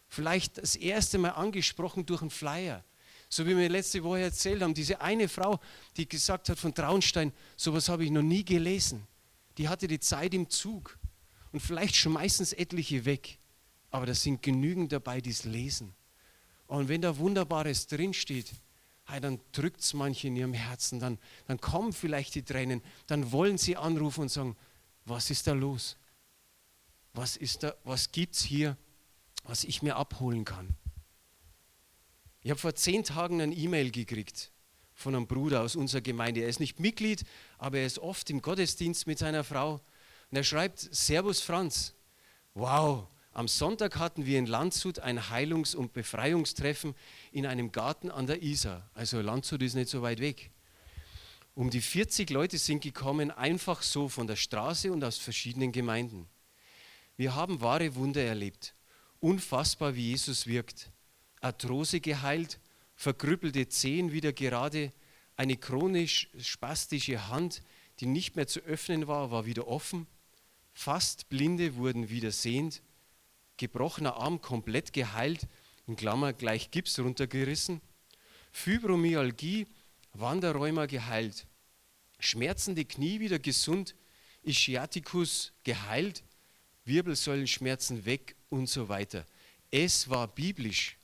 Vielleicht 0.07 0.57
das 0.57 0.75
erste 0.75 1.17
Mal 1.17 1.31
angesprochen 1.31 2.05
durch 2.05 2.21
einen 2.21 2.29
Flyer. 2.29 2.83
So 3.29 3.45
wie 3.45 3.57
wir 3.57 3.67
letzte 3.67 4.03
Woche 4.03 4.21
erzählt 4.21 4.61
haben, 4.61 4.73
diese 4.73 5.01
eine 5.01 5.27
Frau, 5.27 5.59
die 5.97 6.07
gesagt 6.07 6.49
hat 6.49 6.57
von 6.57 6.73
Traunstein, 6.73 7.33
sowas 7.57 7.89
habe 7.89 8.05
ich 8.05 8.11
noch 8.11 8.21
nie 8.21 8.45
gelesen. 8.45 9.05
Die 9.57 9.67
hatte 9.67 9.87
die 9.87 9.99
Zeit 9.99 10.33
im 10.33 10.49
Zug. 10.49 10.97
Und 11.51 11.59
vielleicht 11.59 11.95
schmeißen 11.95 12.43
es 12.43 12.53
etliche 12.53 13.05
weg. 13.05 13.37
Aber 13.89 14.05
da 14.05 14.13
sind 14.13 14.41
genügend 14.43 14.91
dabei, 14.91 15.19
die 15.19 15.31
es 15.31 15.43
lesen. 15.43 15.93
Und 16.67 16.89
wenn 16.89 17.01
da 17.01 17.17
Wunderbares 17.17 17.87
drinsteht, 17.87 18.53
hey, 19.05 19.21
dann 19.21 19.39
drückt 19.53 19.81
es 19.81 19.93
manche 19.93 20.27
in 20.27 20.35
ihrem 20.35 20.53
Herzen, 20.53 20.99
dann, 20.99 21.17
dann 21.47 21.59
kommen 21.59 21.93
vielleicht 21.93 22.35
die 22.35 22.43
Tränen, 22.43 22.81
dann 23.07 23.31
wollen 23.31 23.57
sie 23.57 23.77
anrufen 23.77 24.21
und 24.21 24.29
sagen, 24.29 24.55
was 25.05 25.29
ist 25.29 25.47
da 25.47 25.53
los? 25.53 25.97
Was, 27.13 27.39
was 27.83 28.11
gibt 28.11 28.35
es 28.35 28.43
hier? 28.43 28.77
Was 29.47 29.63
ich 29.63 29.81
mir 29.81 29.95
abholen 29.95 30.45
kann. 30.45 30.75
Ich 32.41 32.51
habe 32.51 32.59
vor 32.59 32.75
zehn 32.75 33.03
Tagen 33.03 33.41
ein 33.41 33.51
E-Mail 33.51 33.91
gekriegt 33.91 34.51
von 34.93 35.15
einem 35.15 35.27
Bruder 35.27 35.61
aus 35.61 35.75
unserer 35.75 36.01
Gemeinde. 36.01 36.41
Er 36.41 36.49
ist 36.49 36.59
nicht 36.59 36.79
Mitglied, 36.79 37.23
aber 37.57 37.79
er 37.79 37.85
ist 37.85 37.99
oft 37.99 38.29
im 38.29 38.41
Gottesdienst 38.41 39.05
mit 39.05 39.19
seiner 39.19 39.43
Frau. 39.43 39.81
Und 40.31 40.37
er 40.37 40.43
schreibt, 40.43 40.79
Servus 40.79 41.41
Franz, 41.41 41.93
wow, 42.53 43.07
am 43.31 43.47
Sonntag 43.47 43.97
hatten 43.97 44.25
wir 44.25 44.39
in 44.39 44.47
Landshut 44.47 44.99
ein 44.99 45.29
Heilungs- 45.29 45.75
und 45.75 45.93
Befreiungstreffen 45.93 46.95
in 47.31 47.45
einem 47.45 47.71
Garten 47.71 48.09
an 48.09 48.25
der 48.25 48.41
Isar. 48.41 48.89
Also 48.95 49.21
Landshut 49.21 49.61
ist 49.61 49.75
nicht 49.75 49.89
so 49.89 50.01
weit 50.01 50.19
weg. 50.19 50.49
Um 51.53 51.69
die 51.69 51.81
40 51.81 52.29
Leute 52.31 52.57
sind 52.57 52.81
gekommen, 52.81 53.29
einfach 53.29 53.83
so 53.83 54.09
von 54.09 54.25
der 54.25 54.35
Straße 54.35 54.91
und 54.91 55.03
aus 55.03 55.17
verschiedenen 55.17 55.71
Gemeinden. 55.71 56.27
Wir 57.15 57.35
haben 57.35 57.61
wahre 57.61 57.93
Wunder 57.95 58.23
erlebt. 58.23 58.73
Unfassbar, 59.19 59.95
wie 59.95 60.09
Jesus 60.09 60.45
wirkt. 60.45 60.91
Arthrose 61.41 61.99
geheilt, 61.99 62.59
verkrüppelte 62.95 63.67
Zehen 63.67 64.11
wieder 64.11 64.33
gerade, 64.33 64.91
eine 65.35 65.57
chronisch 65.57 66.29
spastische 66.39 67.27
Hand, 67.27 67.61
die 67.99 68.05
nicht 68.05 68.35
mehr 68.35 68.47
zu 68.47 68.59
öffnen 68.61 69.07
war, 69.07 69.31
war 69.31 69.45
wieder 69.45 69.67
offen. 69.67 70.07
Fast 70.73 71.29
Blinde 71.29 71.75
wurden 71.75 72.09
wieder 72.09 72.31
sehend, 72.31 72.81
gebrochener 73.57 74.17
Arm 74.17 74.41
komplett 74.41 74.93
geheilt, 74.93 75.47
in 75.87 75.95
Klammer 75.95 76.33
gleich 76.33 76.69
Gips 76.69 76.99
runtergerissen. 76.99 77.81
Fibromyalgie, 78.51 79.67
Wanderrheuma 80.13 80.85
geheilt, 80.85 81.47
schmerzende 82.19 82.85
Knie 82.85 83.19
wieder 83.19 83.39
gesund, 83.39 83.95
Ischiaticus 84.43 85.53
geheilt, 85.63 86.23
Wirbelsäulenschmerzen 86.85 88.05
weg 88.05 88.36
und 88.49 88.67
so 88.67 88.89
weiter. 88.89 89.25
Es 89.71 90.09
war 90.09 90.27
biblisch. 90.27 90.97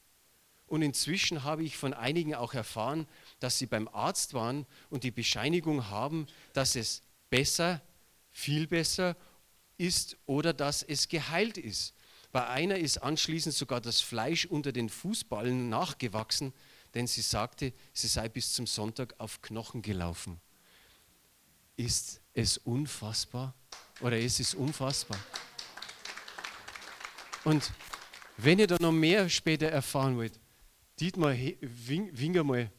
Und 0.67 0.81
inzwischen 0.81 1.43
habe 1.43 1.63
ich 1.63 1.77
von 1.77 1.93
einigen 1.93 2.33
auch 2.33 2.53
erfahren, 2.53 3.07
dass 3.39 3.59
sie 3.59 3.67
beim 3.67 3.87
Arzt 3.89 4.33
waren 4.33 4.65
und 4.89 5.03
die 5.03 5.11
Bescheinigung 5.11 5.89
haben, 5.89 6.27
dass 6.53 6.75
es 6.75 7.03
besser, 7.29 7.81
viel 8.31 8.67
besser 8.67 9.15
ist 9.77 10.17
oder 10.25 10.53
dass 10.53 10.81
es 10.81 11.07
geheilt 11.07 11.57
ist. 11.57 11.93
Bei 12.31 12.47
einer 12.47 12.77
ist 12.77 12.97
anschließend 12.97 13.53
sogar 13.53 13.81
das 13.81 14.01
Fleisch 14.01 14.45
unter 14.45 14.71
den 14.71 14.89
Fußballen 14.89 15.69
nachgewachsen, 15.69 16.53
denn 16.95 17.05
sie 17.05 17.21
sagte, 17.21 17.73
sie 17.93 18.07
sei 18.07 18.29
bis 18.29 18.53
zum 18.53 18.65
Sonntag 18.65 19.13
auf 19.19 19.41
Knochen 19.41 19.81
gelaufen. 19.81 20.39
Ist 21.75 22.21
es 22.33 22.57
unfassbar 22.57 23.53
oder 24.01 24.17
ist 24.17 24.39
es 24.39 24.55
unfassbar? 24.55 25.19
Und 27.43 27.71
wenn 28.37 28.59
ihr 28.59 28.67
da 28.67 28.77
noch 28.79 28.91
mehr 28.91 29.29
später 29.29 29.67
erfahren 29.67 30.17
wollt, 30.17 30.39
Dietmar, 30.99 31.35
wink 31.61 32.43
mal. 32.43 32.71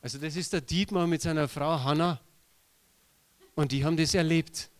Also 0.00 0.18
das 0.18 0.36
ist 0.36 0.52
der 0.52 0.60
Dietmar 0.60 1.06
mit 1.06 1.22
seiner 1.22 1.48
Frau 1.48 1.82
Hanna 1.82 2.20
und 3.54 3.72
die 3.72 3.84
haben 3.84 3.96
das 3.96 4.14
erlebt. 4.14 4.70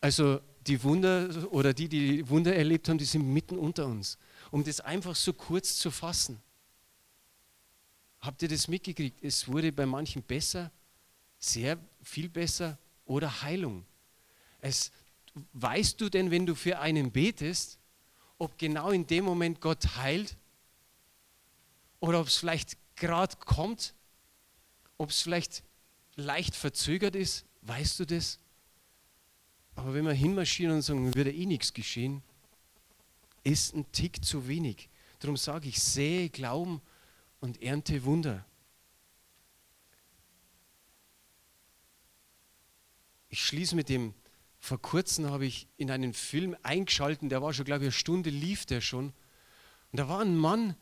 Also 0.00 0.40
die 0.66 0.82
Wunder 0.82 1.52
oder 1.52 1.74
die, 1.74 1.88
die 1.88 2.28
Wunder 2.28 2.54
erlebt 2.54 2.88
haben, 2.88 2.98
die 2.98 3.04
sind 3.04 3.26
mitten 3.32 3.58
unter 3.58 3.86
uns. 3.86 4.18
Um 4.50 4.62
das 4.62 4.80
einfach 4.80 5.16
so 5.16 5.32
kurz 5.32 5.76
zu 5.76 5.90
fassen. 5.90 6.40
Habt 8.20 8.42
ihr 8.42 8.48
das 8.48 8.68
mitgekriegt? 8.68 9.22
Es 9.24 9.48
wurde 9.48 9.72
bei 9.72 9.86
manchen 9.86 10.22
besser, 10.22 10.70
sehr 11.38 11.76
viel 12.02 12.28
besser 12.28 12.78
oder 13.04 13.42
Heilung. 13.42 13.84
Es, 14.60 14.92
weißt 15.54 16.00
du 16.00 16.08
denn, 16.08 16.30
wenn 16.30 16.46
du 16.46 16.54
für 16.54 16.78
einen 16.78 17.10
betest, 17.10 17.78
ob 18.42 18.58
genau 18.58 18.90
in 18.90 19.06
dem 19.06 19.24
Moment 19.24 19.60
Gott 19.60 19.96
heilt 19.98 20.36
oder 22.00 22.18
ob 22.18 22.26
es 22.26 22.34
vielleicht 22.34 22.76
gerade 22.96 23.36
kommt, 23.36 23.94
ob 24.98 25.10
es 25.10 25.22
vielleicht 25.22 25.62
leicht 26.16 26.56
verzögert 26.56 27.14
ist, 27.14 27.44
weißt 27.60 28.00
du 28.00 28.04
das? 28.04 28.40
Aber 29.76 29.94
wenn 29.94 30.04
wir 30.04 30.12
hinmarschieren 30.12 30.74
und 30.74 30.82
sagen, 30.82 31.14
würde 31.14 31.32
eh 31.32 31.46
nichts 31.46 31.72
geschehen, 31.72 32.20
ist 33.44 33.76
ein 33.76 33.86
Tick 33.92 34.24
zu 34.24 34.48
wenig. 34.48 34.88
Darum 35.20 35.36
sage 35.36 35.68
ich, 35.68 35.80
sehe 35.80 36.28
Glauben 36.28 36.82
und 37.38 37.62
ernte 37.62 38.02
Wunder. 38.02 38.44
Ich 43.28 43.46
schließe 43.46 43.76
mit 43.76 43.88
dem 43.88 44.14
vor 44.62 44.80
kurzem 44.80 45.28
habe 45.28 45.44
ich 45.44 45.66
in 45.76 45.90
einen 45.90 46.14
Film 46.14 46.56
eingeschalten, 46.62 47.28
der 47.28 47.42
war 47.42 47.52
schon, 47.52 47.64
glaube 47.64 47.82
ich, 47.82 47.86
eine 47.86 47.92
Stunde 47.92 48.30
lief 48.30 48.64
der 48.64 48.80
schon. 48.80 49.06
Und 49.90 49.98
da 49.98 50.08
war 50.08 50.20
ein 50.20 50.36
Mann, 50.36 50.76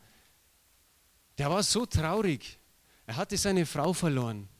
der 1.38 1.48
war 1.48 1.62
so 1.62 1.86
traurig. 1.86 2.58
Er 3.06 3.16
hatte 3.16 3.38
seine 3.38 3.64
Frau 3.64 3.94
verloren. 3.94 4.50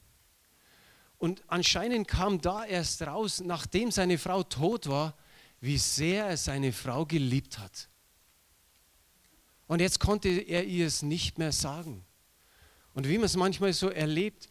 Und 1.19 1.43
anscheinend 1.49 2.09
kam 2.09 2.41
da 2.41 2.65
erst 2.65 3.03
raus, 3.03 3.43
nachdem 3.45 3.91
seine 3.91 4.17
Frau 4.17 4.43
tot 4.43 4.89
war, 4.89 5.15
wie 5.61 5.77
sehr 5.77 6.25
er 6.25 6.39
seine 6.39 6.73
Frau 6.73 7.05
geliebt 7.05 7.59
hat. 7.59 7.91
Und 9.67 9.83
jetzt 9.83 10.01
konnte 10.01 10.31
er 10.31 10.65
ihr 10.65 10.87
es 10.87 11.03
nicht 11.03 11.37
mehr 11.37 11.53
sagen. 11.53 12.07
Und 12.95 13.07
wie 13.07 13.19
man 13.19 13.27
es 13.27 13.37
manchmal 13.37 13.75
so 13.75 13.91
erlebt, 13.91 14.49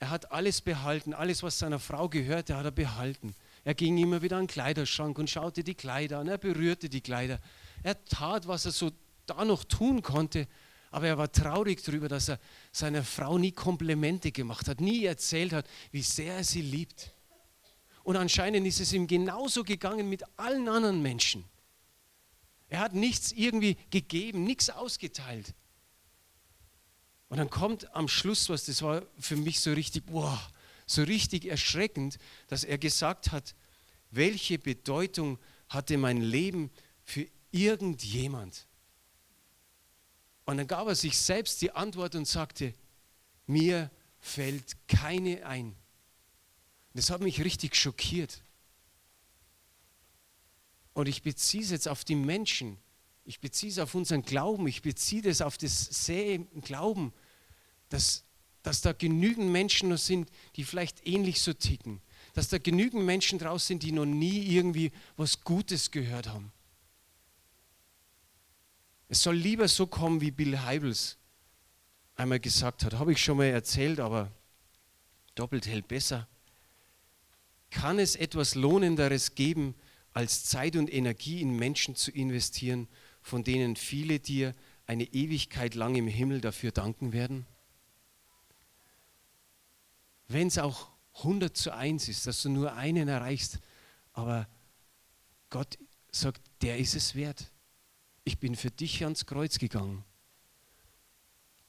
er 0.00 0.10
hat 0.10 0.32
alles 0.32 0.60
behalten, 0.60 1.14
alles, 1.14 1.44
was 1.44 1.60
seiner 1.60 1.78
Frau 1.78 2.08
gehörte, 2.08 2.56
hat 2.56 2.64
er 2.64 2.72
behalten. 2.72 3.36
Er 3.64 3.74
ging 3.74 3.98
immer 3.98 4.22
wieder 4.22 4.36
an 4.36 4.44
den 4.44 4.48
Kleiderschrank 4.48 5.18
und 5.18 5.30
schaute 5.30 5.62
die 5.62 5.74
Kleider 5.74 6.18
an, 6.18 6.28
er 6.28 6.38
berührte 6.38 6.88
die 6.88 7.00
Kleider. 7.00 7.38
Er 7.82 8.04
tat, 8.04 8.48
was 8.48 8.66
er 8.66 8.72
so 8.72 8.90
da 9.26 9.44
noch 9.44 9.64
tun 9.64 10.02
konnte, 10.02 10.48
Aber 10.92 11.06
er 11.06 11.16
war 11.16 11.32
traurig 11.32 11.82
darüber, 11.82 12.06
dass 12.06 12.28
er 12.28 12.38
seiner 12.70 13.02
Frau 13.02 13.38
nie 13.38 13.52
Komplimente 13.52 14.30
gemacht 14.30 14.68
hat, 14.68 14.80
nie 14.80 15.06
erzählt 15.06 15.54
hat, 15.54 15.66
wie 15.90 16.02
sehr 16.02 16.36
er 16.36 16.44
sie 16.44 16.60
liebt. 16.60 17.14
Und 18.04 18.16
anscheinend 18.16 18.66
ist 18.66 18.78
es 18.78 18.92
ihm 18.92 19.06
genauso 19.06 19.64
gegangen 19.64 20.10
mit 20.10 20.22
allen 20.36 20.68
anderen 20.68 21.00
Menschen. 21.00 21.44
Er 22.68 22.80
hat 22.80 22.92
nichts 22.92 23.32
irgendwie 23.32 23.78
gegeben, 23.90 24.44
nichts 24.44 24.68
ausgeteilt. 24.68 25.54
Und 27.28 27.38
dann 27.38 27.48
kommt 27.48 27.94
am 27.94 28.06
Schluss 28.06 28.50
was, 28.50 28.66
das 28.66 28.82
war 28.82 29.02
für 29.18 29.36
mich 29.36 29.60
so 29.60 29.72
richtig, 29.72 30.04
wow, 30.08 30.38
so 30.86 31.02
richtig 31.02 31.46
erschreckend, 31.46 32.18
dass 32.48 32.64
er 32.64 32.78
gesagt 32.78 33.32
hat, 33.32 33.54
welche 34.10 34.58
Bedeutung 34.58 35.38
hatte 35.68 35.96
mein 35.96 36.20
Leben 36.20 36.70
für 37.04 37.26
irgendjemand? 37.50 38.66
Und 40.44 40.56
dann 40.58 40.66
gab 40.66 40.88
er 40.88 40.94
sich 40.94 41.16
selbst 41.18 41.62
die 41.62 41.72
Antwort 41.72 42.14
und 42.14 42.26
sagte, 42.26 42.74
mir 43.46 43.90
fällt 44.18 44.76
keine 44.88 45.46
ein. 45.46 45.76
Das 46.94 47.10
hat 47.10 47.20
mich 47.20 47.42
richtig 47.42 47.76
schockiert. 47.76 48.42
Und 50.94 51.08
ich 51.08 51.22
beziehe 51.22 51.62
es 51.62 51.70
jetzt 51.70 51.88
auf 51.88 52.04
die 52.04 52.14
Menschen. 52.14 52.78
Ich 53.24 53.40
beziehe 53.40 53.70
es 53.70 53.78
auf 53.78 53.94
unseren 53.94 54.22
Glauben. 54.22 54.66
Ich 54.66 54.82
beziehe 54.82 55.26
es 55.28 55.40
auf 55.40 55.56
das 55.56 55.84
Säen 56.04 56.48
Glauben, 56.60 57.12
dass, 57.88 58.24
dass 58.62 58.80
da 58.80 58.92
genügend 58.92 59.50
Menschen 59.50 59.88
noch 59.88 59.98
sind, 59.98 60.30
die 60.56 60.64
vielleicht 60.64 61.06
ähnlich 61.06 61.40
so 61.40 61.52
ticken. 61.52 62.00
Dass 62.34 62.48
da 62.48 62.58
genügend 62.58 63.04
Menschen 63.04 63.38
draußen 63.38 63.66
sind, 63.66 63.82
die 63.82 63.92
noch 63.92 64.06
nie 64.06 64.46
irgendwie 64.54 64.92
was 65.16 65.42
Gutes 65.42 65.90
gehört 65.90 66.28
haben. 66.28 66.52
Es 69.08 69.22
soll 69.22 69.36
lieber 69.36 69.68
so 69.68 69.86
kommen, 69.86 70.20
wie 70.20 70.30
Bill 70.30 70.58
Heibels 70.60 71.18
einmal 72.14 72.40
gesagt 72.40 72.84
hat. 72.84 72.94
Habe 72.94 73.12
ich 73.12 73.22
schon 73.22 73.36
mal 73.36 73.46
erzählt, 73.46 74.00
aber 74.00 74.32
doppelt 75.34 75.66
hält 75.66 75.88
besser. 75.88 76.28
Kann 77.70 77.98
es 77.98 78.16
etwas 78.16 78.54
Lohnenderes 78.54 79.34
geben, 79.34 79.74
als 80.12 80.44
Zeit 80.44 80.76
und 80.76 80.92
Energie 80.92 81.40
in 81.40 81.56
Menschen 81.56 81.96
zu 81.96 82.10
investieren, 82.10 82.88
von 83.22 83.44
denen 83.44 83.76
viele 83.76 84.20
dir 84.20 84.54
eine 84.86 85.04
Ewigkeit 85.04 85.74
lang 85.74 85.94
im 85.96 86.06
Himmel 86.06 86.40
dafür 86.40 86.70
danken 86.70 87.12
werden? 87.12 87.46
Wenn 90.32 90.48
es 90.48 90.58
auch 90.58 90.90
100 91.18 91.56
zu 91.56 91.74
1 91.74 92.08
ist, 92.08 92.26
dass 92.26 92.42
du 92.42 92.48
nur 92.48 92.74
einen 92.74 93.08
erreichst, 93.08 93.58
aber 94.12 94.48
Gott 95.50 95.78
sagt, 96.10 96.40
der 96.62 96.78
ist 96.78 96.94
es 96.94 97.14
wert 97.14 97.52
ich 98.24 98.38
bin 98.38 98.56
für 98.56 98.70
dich 98.70 99.02
ans 99.04 99.26
Kreuz 99.26 99.58
gegangen. 99.58 100.04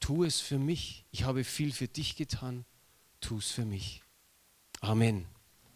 Tu 0.00 0.24
es 0.24 0.40
für 0.40 0.58
mich. 0.58 1.04
Ich 1.10 1.24
habe 1.24 1.44
viel 1.44 1.72
für 1.72 1.88
dich 1.88 2.16
getan. 2.16 2.64
Tu 3.20 3.38
es 3.38 3.50
für 3.50 3.64
mich. 3.64 4.02
Amen. 4.80 5.26